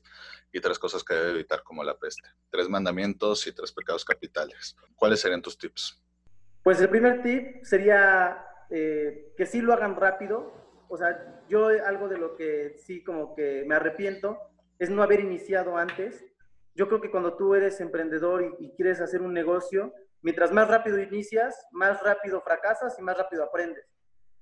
y 0.52 0.60
tres 0.60 0.78
cosas 0.80 1.04
que 1.06 1.14
debe 1.14 1.32
evitar 1.32 1.64
como 1.64 1.82
la 1.82 1.98
peste. 1.98 2.28
Tres 2.50 2.68
mandamientos 2.68 3.48
y 3.48 3.54
tres 3.54 3.72
pecados 3.72 4.04
capitales. 4.04 4.76
¿Cuáles 4.96 5.22
serían 5.22 5.42
tus 5.42 5.58
tips? 5.58 6.04
Pues 6.62 6.82
el 6.82 6.90
primer 6.90 7.24
tip 7.24 7.64
sería 7.64 8.46
eh, 8.70 9.34
que 9.38 9.46
sí 9.46 9.62
lo 9.62 9.72
hagan 9.72 9.96
rápido. 9.96 10.67
O 10.90 10.98
sea, 10.98 11.44
yo 11.50 11.68
algo 11.68 12.08
de 12.08 12.18
lo 12.18 12.36
que 12.36 12.76
sí 12.78 13.04
como 13.04 13.36
que 13.36 13.64
me 13.68 13.76
arrepiento 13.76 14.38
es 14.80 14.90
no 14.90 15.04
haber 15.04 15.20
iniciado 15.20 15.78
antes. 15.78 16.26
Yo 16.76 16.88
creo 16.88 17.02
que 17.02 17.12
cuando 17.12 17.36
tú 17.36 17.56
eres 17.56 17.82
emprendedor 17.82 18.56
y 18.60 18.72
quieres 18.72 19.02
hacer 19.02 19.22
un 19.22 19.34
negocio, 19.34 19.94
mientras 20.22 20.52
más 20.52 20.68
rápido 20.68 21.00
inicias, 21.00 21.68
más 21.72 22.02
rápido 22.04 22.42
fracasas 22.42 22.98
y 23.00 23.02
más 23.02 23.18
rápido 23.18 23.44
aprendes. 23.44 23.86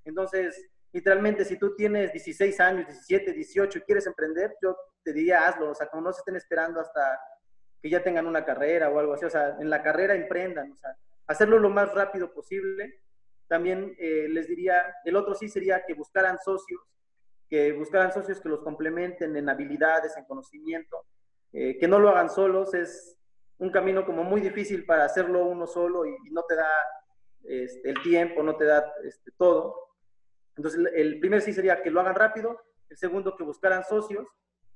Entonces, 0.04 0.70
literalmente, 0.92 1.46
si 1.46 1.58
tú 1.58 1.76
tienes 1.76 2.12
16 2.12 2.60
años, 2.60 2.88
17, 2.88 3.34
18 3.34 3.80
y 3.80 3.82
quieres 3.82 4.08
emprender, 4.08 4.56
yo 4.62 4.78
te 5.04 5.14
diría 5.14 5.48
hazlo, 5.48 5.72
o 5.72 5.76
sea, 5.76 5.88
como 5.88 6.04
no 6.04 6.14
se 6.14 6.20
estén 6.20 6.36
esperando 6.36 6.80
hasta 6.80 7.20
que 7.82 7.90
ya 7.90 8.04
tengan 8.04 8.28
una 8.28 8.44
carrera 8.44 8.90
o 8.90 9.00
algo 9.00 9.14
así, 9.14 9.26
o 9.26 9.30
sea, 9.30 9.58
en 9.60 9.70
la 9.70 9.84
carrera 9.84 10.16
emprendan, 10.16 10.72
o 10.72 10.78
sea, 10.78 10.96
hacerlo 11.28 11.60
lo 11.60 11.70
más 11.70 11.94
rápido 11.94 12.34
posible. 12.34 13.02
También 13.48 13.96
eh, 14.00 14.28
les 14.30 14.48
diría, 14.48 14.82
el 15.04 15.16
otro 15.16 15.36
sí 15.36 15.50
sería 15.50 15.84
que 15.86 15.94
buscaran 15.94 16.38
socios, 16.40 16.82
que 17.50 17.74
buscaran 17.74 18.12
socios 18.12 18.42
que 18.42 18.50
los 18.50 18.62
complementen 18.62 19.36
en 19.36 19.50
habilidades, 19.50 20.18
en 20.18 20.26
conocimiento, 20.26 21.06
eh, 21.54 21.78
que 21.78 21.88
no 21.88 22.00
lo 22.00 22.10
hagan 22.10 22.30
solos, 22.30 22.74
es, 22.74 23.16
un 23.58 23.72
camino 23.72 24.06
como 24.06 24.24
muy 24.24 24.42
difícil 24.42 24.86
para 24.86 25.06
hacerlo 25.06 25.46
uno 25.46 25.68
solo 25.68 26.06
y, 26.06 26.16
no 26.32 26.44
te 26.44 26.56
da 26.56 26.70
este, 27.44 27.90
el 27.90 28.02
tiempo, 28.02 28.44
no 28.44 28.56
te 28.56 28.66
da 28.66 28.94
este, 29.04 29.32
todo. 29.38 29.76
Entonces, 30.58 30.82
el 30.94 31.20
primer 31.20 31.42
sí 31.42 31.54
sería 31.54 31.82
que 31.82 31.92
lo 31.92 32.00
hagan 32.02 32.16
rápido, 32.16 32.60
el 32.90 32.98
segundo 32.98 33.36
que 33.36 33.44
buscaran 33.44 33.84
socios 33.84 34.28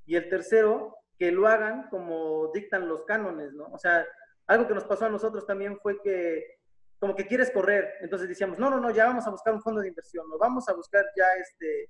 y 0.05 0.15
el 0.15 0.29
tercero 0.29 0.95
que 1.17 1.31
lo 1.31 1.47
hagan 1.47 1.89
como 1.89 2.51
dictan 2.53 2.87
los 2.87 3.03
cánones, 3.03 3.53
¿no? 3.53 3.65
O 3.65 3.77
sea, 3.77 4.05
algo 4.47 4.67
que 4.67 4.73
nos 4.73 4.85
pasó 4.85 5.05
a 5.05 5.09
nosotros 5.09 5.45
también 5.45 5.77
fue 5.79 6.01
que 6.01 6.58
como 6.99 7.15
que 7.15 7.25
quieres 7.25 7.49
correr, 7.51 7.93
entonces 8.01 8.27
decíamos, 8.27 8.59
no, 8.59 8.69
no, 8.69 8.79
no, 8.79 8.91
ya 8.91 9.05
vamos 9.05 9.25
a 9.25 9.29
buscar 9.29 9.53
un 9.53 9.61
fondo 9.61 9.81
de 9.81 9.87
inversión, 9.87 10.27
no 10.29 10.37
vamos 10.37 10.67
a 10.67 10.73
buscar 10.73 11.05
ya 11.15 11.25
este, 11.39 11.89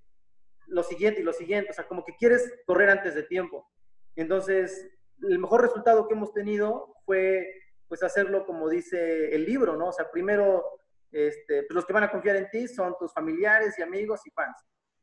lo 0.67 0.84
siguiente 0.84 1.22
y 1.22 1.24
lo 1.24 1.34
siguiente, 1.34 1.72
o 1.72 1.74
sea, 1.74 1.88
como 1.88 2.06
que 2.06 2.15
quieres 2.15 2.62
correr 2.65 2.89
antes 2.89 3.15
de 3.15 3.24
tiempo. 3.24 3.67
Entonces, 4.15 4.88
el 5.22 5.39
mejor 5.39 5.62
resultado 5.62 6.08
que 6.08 6.13
hemos 6.13 6.34
tenido 6.34 6.95
fue 7.06 7.48
pues 7.88 8.04
hacerlo 8.04 8.45
como 8.45 8.69
dice 8.69 9.34
el 9.34 9.45
libro, 9.45 9.76
¿no? 9.76 9.88
O 9.88 9.91
sea, 9.91 10.10
primero, 10.12 10.63
este, 11.12 11.63
pues 11.63 11.74
los 11.74 11.86
que 11.86 11.93
van 11.93 12.04
a 12.04 12.12
confiar 12.12 12.36
en 12.36 12.50
ti 12.52 12.67
son 12.67 12.95
tus 13.00 13.12
familiares 13.12 13.78
y 13.78 13.82
amigos 13.82 14.22
y 14.26 14.30
fans. 14.30 14.56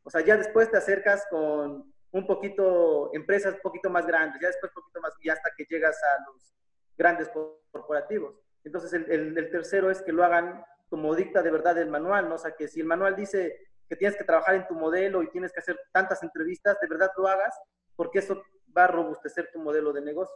O 0.05 0.11
sea, 0.11 0.21
ya 0.21 0.37
después 0.37 0.71
te 0.71 0.77
acercas 0.77 1.27
con 1.29 1.93
un 2.13 2.27
poquito, 2.27 3.11
empresas 3.13 3.55
un 3.55 3.61
poquito 3.61 3.91
más 3.91 4.07
grandes, 4.07 4.41
ya 4.41 4.47
después 4.47 4.71
un 4.71 4.83
poquito 4.83 5.01
más, 5.01 5.13
y 5.21 5.29
hasta 5.29 5.51
que 5.57 5.67
llegas 5.69 6.01
a 6.01 6.31
los 6.31 6.55
grandes 6.97 7.29
corporativos. 7.73 8.37
Entonces, 8.67 8.93
el, 8.93 9.39
el, 9.39 9.51
tercero 9.51 9.93
es 9.93 10.03
que 10.03 10.11
lo 10.11 10.25
hagan 10.25 10.65
como 10.89 11.15
dicta 11.15 11.41
de 11.41 11.53
verdad 11.53 11.79
el 11.79 11.89
manual, 11.89 12.29
¿no? 12.29 12.35
O 12.35 12.39
sea, 12.39 12.51
que 12.57 12.67
si 12.67 12.81
el 12.81 12.87
manual 12.87 13.15
dice 13.15 13.57
que 13.89 13.95
tienes 13.95 14.19
que 14.19 14.25
trabajar 14.25 14.57
en 14.57 14.67
tu 14.67 14.75
modelo 14.75 15.23
y 15.23 15.31
tienes 15.31 15.53
que 15.53 15.61
hacer 15.61 15.79
tantas 15.93 16.25
entrevistas, 16.25 16.77
de 16.81 16.89
verdad 16.89 17.13
lo 17.17 17.29
hagas, 17.29 17.57
porque 17.95 18.19
eso 18.19 18.43
va 18.77 18.85
a 18.85 18.89
robustecer 18.89 19.51
tu 19.53 19.61
modelo 19.61 19.93
de 19.93 20.01
negocio. 20.03 20.35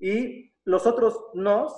Y 0.00 0.52
los 0.64 0.88
otros 0.88 1.16
no, 1.34 1.68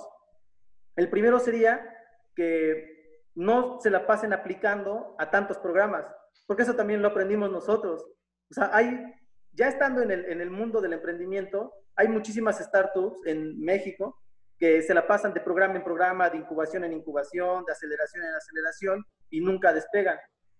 el 0.95 1.07
primero 1.07 1.37
sería 1.37 1.95
que 2.35 3.21
no 3.35 3.79
se 3.79 3.91
la 3.91 4.07
pasen 4.07 4.33
aplicando 4.33 5.15
a 5.19 5.29
tantos 5.29 5.59
programas, 5.59 6.03
porque 6.47 6.63
eso 6.63 6.75
también 6.75 7.03
lo 7.03 7.09
aprendimos 7.09 7.51
nosotros. 7.51 8.03
O 8.49 8.53
sea, 8.55 8.71
hay, 8.73 9.05
ya 9.51 9.67
estando 9.67 10.01
en 10.01 10.09
el, 10.09 10.25
en 10.25 10.41
el 10.41 10.49
mundo 10.49 10.81
del 10.81 10.93
emprendimiento, 10.93 11.75
hay 11.95 12.07
muchísimas 12.07 12.57
startups 12.57 13.19
en 13.27 13.59
México 13.59 14.19
que 14.59 14.81
se 14.81 14.93
la 14.93 15.07
pasan 15.07 15.33
de 15.33 15.39
programa 15.39 15.75
en 15.75 15.83
programa, 15.83 16.29
de 16.29 16.37
incubación 16.37 16.83
en 16.83 16.93
incubación, 16.93 17.63
de 17.65 17.71
aceleración 17.71 18.25
en 18.25 18.35
aceleración 18.35 19.05
y 19.29 19.39
nunca 19.39 19.71
despegan. 19.71 20.19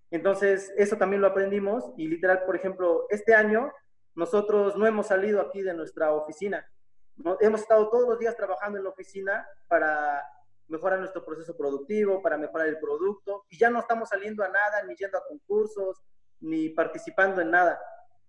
Entonces, 0.09 0.73
eso 0.77 0.97
también 0.97 1.21
lo 1.21 1.27
aprendimos 1.27 1.91
y 1.97 2.07
literal, 2.07 2.43
por 2.45 2.55
ejemplo, 2.55 3.05
este 3.09 3.35
año 3.35 3.71
nosotros 4.15 4.75
no 4.75 4.87
hemos 4.87 5.07
salido 5.07 5.41
aquí 5.41 5.61
de 5.61 5.73
nuestra 5.73 6.13
oficina. 6.13 6.65
hemos 7.41 7.61
estado 7.61 7.89
todos 7.89 8.07
los 8.07 8.17
días 8.17 8.35
trabajando 8.37 8.77
en 8.77 8.85
la 8.85 8.89
oficina 8.91 9.45
para 9.67 10.23
mejorar 10.69 10.99
nuestro 10.99 11.25
proceso 11.25 11.57
productivo, 11.57 12.21
para 12.21 12.37
mejorar 12.37 12.67
el 12.67 12.79
producto, 12.79 13.45
y 13.49 13.57
ya 13.57 13.69
no 13.69 13.79
estamos 13.79 14.09
saliendo 14.09 14.43
a 14.43 14.47
nada, 14.47 14.83
ni 14.87 14.95
yendo 14.95 15.17
a 15.17 15.25
concursos, 15.27 16.01
ni 16.39 16.69
participando 16.69 17.41
en 17.41 17.51
nada, 17.51 17.79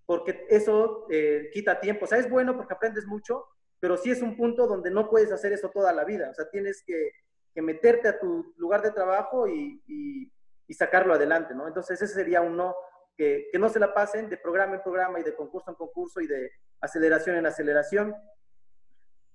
porque 0.07 0.47
eso 0.49 1.07
eh, 1.11 1.51
quita 1.53 1.79
tiempo. 1.79 2.07
O 2.07 2.09
sea, 2.09 2.19
es 2.19 2.29
bueno 2.29 2.57
porque 2.57 2.75
aprendes 2.75 3.07
mucho, 3.07 3.47
pero 3.81 3.97
sí 3.97 4.11
es 4.11 4.23
un 4.23 4.37
punto 4.37 4.66
donde 4.66 4.90
no 4.90 5.09
puedes 5.09 5.33
hacer 5.33 5.53
eso 5.53 5.71
toda 5.71 5.93
la 5.93 6.05
vida. 6.05 6.31
O 6.31 6.35
sea, 6.35 6.49
tienes 6.49 6.83
que, 6.87 7.12
meterte 7.57 8.09
a 8.09 8.19
tu 8.19 8.55
lugar 8.57 8.81
de 8.81 8.90
trabajo 8.90 9.47
y, 9.47 9.83
y, 9.87 10.73
sacarlo 10.73 11.12
adelante, 11.12 11.53
¿no? 11.53 11.66
Entonces, 11.66 12.01
ese 12.01 12.14
sería 12.14 12.40
un 12.40 12.57
no 12.57 12.75
que, 13.21 13.51
no 13.59 13.69
se 13.69 13.79
la 13.79 13.93
pasen 13.93 14.31
de 14.31 14.38
programa 14.38 14.77
en 14.77 14.83
programa 14.83 15.21
y 15.21 15.23
de 15.23 15.35
concurso 15.35 15.71
en 15.71 15.77
concurso 15.77 16.21
y 16.21 16.27
de 16.27 16.53
aceleración 16.81 17.37
en 17.37 17.45
aceleración. 17.45 18.16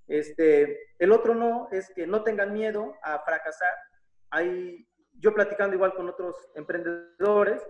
Este, 0.08 0.96
el 0.98 1.12
otro 1.12 1.36
no 1.36 1.68
es 1.72 1.92
que 1.94 2.08
no 2.08 2.24
tengan 2.24 2.52
miedo 2.52 2.96
a 3.04 3.20
fracasar. 3.20 3.74
Hay, 4.32 4.88
yo 5.14 5.36
platicando 5.36 5.76
igual 5.76 5.94
con 5.94 6.10
otros 6.10 6.36
emprendedores, 6.56 7.62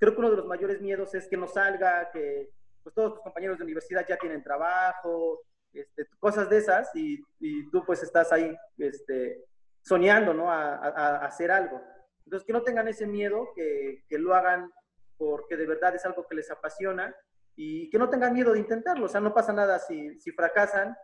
creo 0.00 0.12
que 0.12 0.18
uno 0.18 0.30
de 0.30 0.38
los 0.38 0.46
mayores 0.46 0.80
miedos 0.80 1.14
es 1.14 1.28
que 1.28 1.36
no 1.36 1.46
salga, 1.46 2.10
que 2.10 2.50
pues, 2.82 2.92
todos 2.92 3.14
tus 3.14 3.22
compañeros 3.22 3.58
de 3.58 3.64
universidad 3.64 4.04
ya 4.08 4.16
tienen 4.16 4.42
trabajo, 4.42 5.42
este, 5.72 6.06
cosas 6.18 6.48
de 6.50 6.58
esas, 6.58 6.90
y, 6.94 7.22
tú 7.70 7.84
pues 7.84 8.02
estás 8.02 8.32
ahí 8.32 8.56
este, 8.78 9.44
soñando, 9.82 10.34
¿no? 10.34 10.50
A, 10.50 11.24
hacer 11.24 11.50
algo. 11.50 11.80
Entonces, 12.24 12.46
que 12.46 12.52
no 12.52 12.62
tengan 12.62 12.88
ese 12.88 13.06
miedo, 13.06 13.48
que, 13.54 14.04
que 14.08 14.18
lo 14.18 14.34
hagan 14.34 14.70
porque 15.16 15.56
de 15.56 15.66
verdad 15.66 15.94
es 15.94 16.04
algo 16.06 16.26
que 16.26 16.34
les 16.34 16.50
apasiona 16.50 17.14
y 17.54 17.90
que 17.90 17.98
no 17.98 18.08
tengan 18.08 18.32
miedo 18.32 18.52
de 18.52 18.60
intentarlo. 18.60 19.06
O 19.06 19.08
sea, 19.08 19.20
no 19.20 19.34
pasa 19.34 19.52
nada 19.52 19.78
si, 19.78 20.18
si 20.18 20.30
fracasan. 20.32 20.96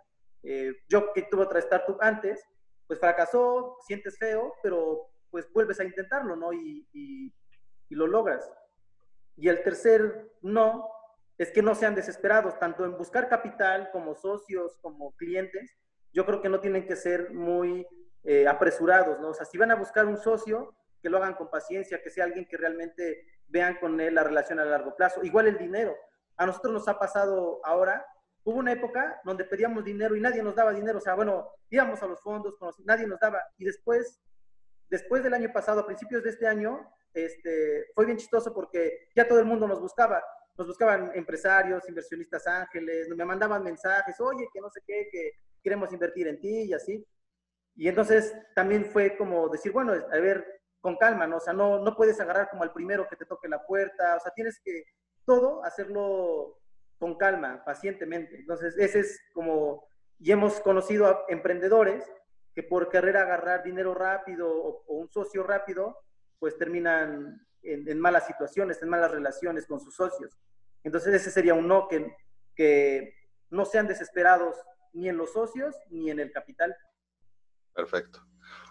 Eh, 0.43 0.73
yo 0.89 1.13
que 1.13 1.23
tuve 1.23 1.43
otra 1.43 1.59
startup 1.59 1.99
antes, 2.01 2.43
pues 2.87 2.99
fracasó, 2.99 3.77
sientes 3.87 4.17
feo, 4.19 4.55
pero 4.63 5.11
pues 5.31 5.53
vuelves 5.53 5.81
a 5.81 5.85
intentarlo, 5.85 6.35
¿no? 6.35 6.53
Y, 6.53 6.87
y 6.93 7.95
lo 7.95 8.07
logras. 8.07 8.51
Y 9.37 9.49
el 9.49 9.63
tercer 9.63 10.33
no 10.41 10.89
es 11.39 11.51
que 11.51 11.63
no 11.63 11.75
sean 11.75 11.95
desesperados, 11.95 12.59
tanto 12.59 12.85
en 12.85 12.97
buscar 12.97 13.29
capital 13.29 13.91
como 13.93 14.15
socios, 14.15 14.79
como 14.81 15.15
clientes. 15.17 15.77
Yo 16.13 16.25
creo 16.25 16.41
que 16.41 16.49
no 16.49 16.61
tienen 16.61 16.87
que 16.87 16.97
ser 16.97 17.33
muy 17.33 17.87
eh, 18.25 18.49
apresurados, 18.49 19.21
¿no? 19.21 19.29
O 19.29 19.35
sea, 19.35 19.45
si 19.45 19.59
van 19.59 19.71
a 19.71 19.77
buscar 19.77 20.07
un 20.07 20.17
socio, 20.17 20.75
que 21.03 21.11
lo 21.11 21.19
hagan 21.19 21.35
con 21.35 21.51
paciencia, 21.51 22.03
que 22.03 22.11
sea 22.11 22.25
alguien 22.25 22.47
que 22.47 22.57
realmente 22.57 23.27
vean 23.47 23.77
con 23.79 24.01
él 24.01 24.15
la 24.15 24.25
relación 24.25 24.59
a 24.59 24.65
largo 24.65 24.97
plazo. 24.97 25.23
Igual 25.23 25.47
el 25.47 25.59
dinero. 25.59 25.95
A 26.37 26.47
nosotros 26.47 26.73
nos 26.73 26.89
ha 26.89 26.99
pasado 26.99 27.61
ahora, 27.65 28.05
hubo 28.45 28.59
una 28.59 28.73
época 28.73 29.21
donde 29.25 29.45
pedíamos 29.45 29.85
dinero 29.85 30.17
y 30.17 30.21
nadie 30.21 30.43
nos 30.43 30.55
daba 30.55 30.73
dinero. 30.73 30.99
O 30.99 31.01
sea, 31.01 31.15
bueno, 31.15 31.49
íbamos 31.71 32.03
a 32.03 32.07
los 32.07 32.21
fondos, 32.21 32.57
nadie 32.85 33.07
nos 33.07 33.21
daba. 33.21 33.41
Y 33.57 33.65
después, 33.65 34.21
después 34.89 35.23
del 35.23 35.35
año 35.35 35.53
pasado, 35.53 35.81
a 35.81 35.87
principios 35.87 36.25
de 36.25 36.31
este 36.31 36.47
año, 36.47 36.91
este, 37.15 37.87
fue 37.95 38.05
bien 38.05 38.19
chistoso 38.19 38.53
porque 38.53 39.09
ya 39.15 39.29
todo 39.29 39.39
el 39.39 39.47
mundo 39.47 39.69
nos 39.69 39.81
buscaba. 39.81 40.23
Nos 40.57 40.67
buscaban 40.67 41.13
empresarios, 41.15 41.89
inversionistas 41.89 42.47
ángeles, 42.47 43.09
me 43.09 43.25
mandaban 43.25 43.63
mensajes, 43.63 44.19
oye, 44.21 44.49
que 44.53 44.61
no 44.61 44.71
sé 44.71 44.81
qué, 44.87 45.09
que 45.11 45.33
queremos 45.63 45.93
invertir 45.93 46.29
en 46.29 46.41
ti 46.41 46.63
y 46.65 46.73
así. 46.73 47.07
Y 47.75 47.89
entonces 47.89 48.35
también 48.55 48.87
fue 48.87 49.17
como 49.17 49.49
decir, 49.49 49.73
bueno, 49.73 49.93
a 49.93 50.19
ver, 50.19 50.47
con 50.81 50.97
calma, 50.97 51.27
¿no? 51.27 51.37
O 51.39 51.41
sea, 51.41 51.53
no, 51.53 51.81
no 51.81 51.97
puedes 51.97 52.19
agarrar 52.21 52.49
como 52.49 52.63
al 52.63 52.73
primero 52.73 53.07
que 53.09 53.17
te 53.17 53.27
toque 53.27 53.49
la 53.49 53.67
puerta, 53.67 54.17
o 54.17 54.21
sea, 54.21 54.33
tienes 54.33 54.61
que 54.65 54.85
todo 55.25 55.63
hacerlo 55.65 56.59
con 56.99 57.17
calma, 57.17 57.63
pacientemente. 57.65 58.37
Entonces, 58.37 58.77
ese 58.79 59.01
es 59.01 59.21
como, 59.35 59.89
y 60.19 60.33
hemos 60.33 60.61
conocido 60.61 61.07
a 61.07 61.25
emprendedores 61.29 62.05
que 62.55 62.63
por 62.63 62.89
querer 62.89 63.19
agarrar 63.19 63.63
dinero 63.63 63.95
rápido 63.95 64.49
o, 64.49 64.85
un 64.95 65.11
socio 65.11 65.43
rápido, 65.43 65.99
pues 66.39 66.57
terminan 66.57 67.47
en, 67.67 68.01
malas 68.01 68.27
situaciones, 68.27 68.81
en 68.83 68.89
malas 68.89 69.11
relaciones 69.11 69.67
con 69.67 69.81
sus 69.81 69.95
socios. 69.95 70.39
Entonces, 70.85 71.15
ese 71.15 71.31
sería 71.31 71.55
un 71.55 71.67
no, 71.67 71.89
que, 71.89 72.15
que 72.55 73.15
no 73.51 73.65
sean 73.65 73.87
desesperados 73.87 74.57
ni 74.93 75.09
en 75.09 75.17
los 75.17 75.33
socios 75.33 75.75
ni 75.91 76.11
en 76.11 76.21
el 76.21 76.33
capital. 76.33 76.75
Perfecto. 77.75 78.21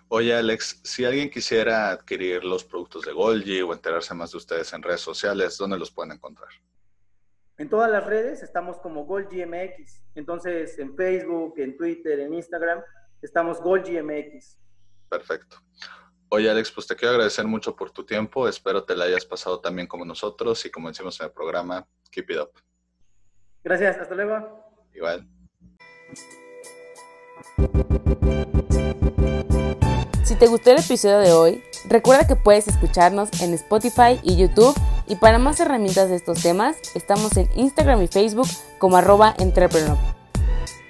Oye, 0.07 0.35
Alex, 0.35 0.81
si 0.83 1.03
alguien 1.03 1.29
quisiera 1.29 1.89
adquirir 1.89 2.43
los 2.43 2.63
productos 2.63 3.05
de 3.05 3.11
Golgi 3.11 3.61
o 3.61 3.73
enterarse 3.73 4.13
más 4.13 4.31
de 4.31 4.37
ustedes 4.37 4.71
en 4.73 4.83
redes 4.83 5.01
sociales, 5.01 5.57
¿dónde 5.57 5.79
los 5.79 5.91
pueden 5.91 6.11
encontrar? 6.11 6.49
En 7.57 7.69
todas 7.69 7.89
las 7.89 8.05
redes 8.05 8.43
estamos 8.43 8.77
como 8.79 9.05
GolgiMX. 9.05 10.03
Entonces, 10.13 10.77
en 10.77 10.95
Facebook, 10.95 11.55
en 11.57 11.77
Twitter, 11.77 12.19
en 12.19 12.33
Instagram, 12.33 12.81
estamos 13.21 13.61
GolgiMX. 13.61 14.59
Perfecto. 15.09 15.57
Oye, 16.29 16.49
Alex, 16.49 16.71
pues 16.71 16.87
te 16.87 16.95
quiero 16.95 17.11
agradecer 17.11 17.45
mucho 17.45 17.75
por 17.75 17.91
tu 17.91 18.03
tiempo. 18.05 18.47
Espero 18.47 18.83
te 18.83 18.95
la 18.95 19.05
hayas 19.05 19.25
pasado 19.25 19.59
también 19.59 19.87
como 19.87 20.05
nosotros 20.05 20.65
y 20.65 20.71
como 20.71 20.89
decimos 20.89 21.19
en 21.19 21.27
el 21.27 21.31
programa, 21.31 21.87
keep 22.11 22.29
it 22.29 22.37
up. 22.39 22.51
Gracias, 23.63 23.97
hasta 23.97 24.15
luego. 24.15 24.63
Igual. 24.93 25.27
Si 30.23 30.35
te 30.35 30.47
gustó 30.47 30.71
el 30.71 30.79
episodio 30.79 31.19
de 31.19 31.31
hoy, 31.31 31.63
recuerda 31.87 32.27
que 32.27 32.35
puedes 32.35 32.67
escucharnos 32.67 33.29
en 33.41 33.53
Spotify 33.53 34.19
y 34.23 34.35
YouTube 34.35 34.75
y 35.07 35.15
para 35.17 35.37
más 35.37 35.59
herramientas 35.59 36.09
de 36.09 36.15
estos 36.15 36.41
temas, 36.41 36.77
estamos 36.95 37.37
en 37.37 37.47
Instagram 37.55 38.01
y 38.01 38.07
Facebook 38.07 38.47
como 38.79 38.97
arroba 38.97 39.35
entrepreneur. 39.37 40.14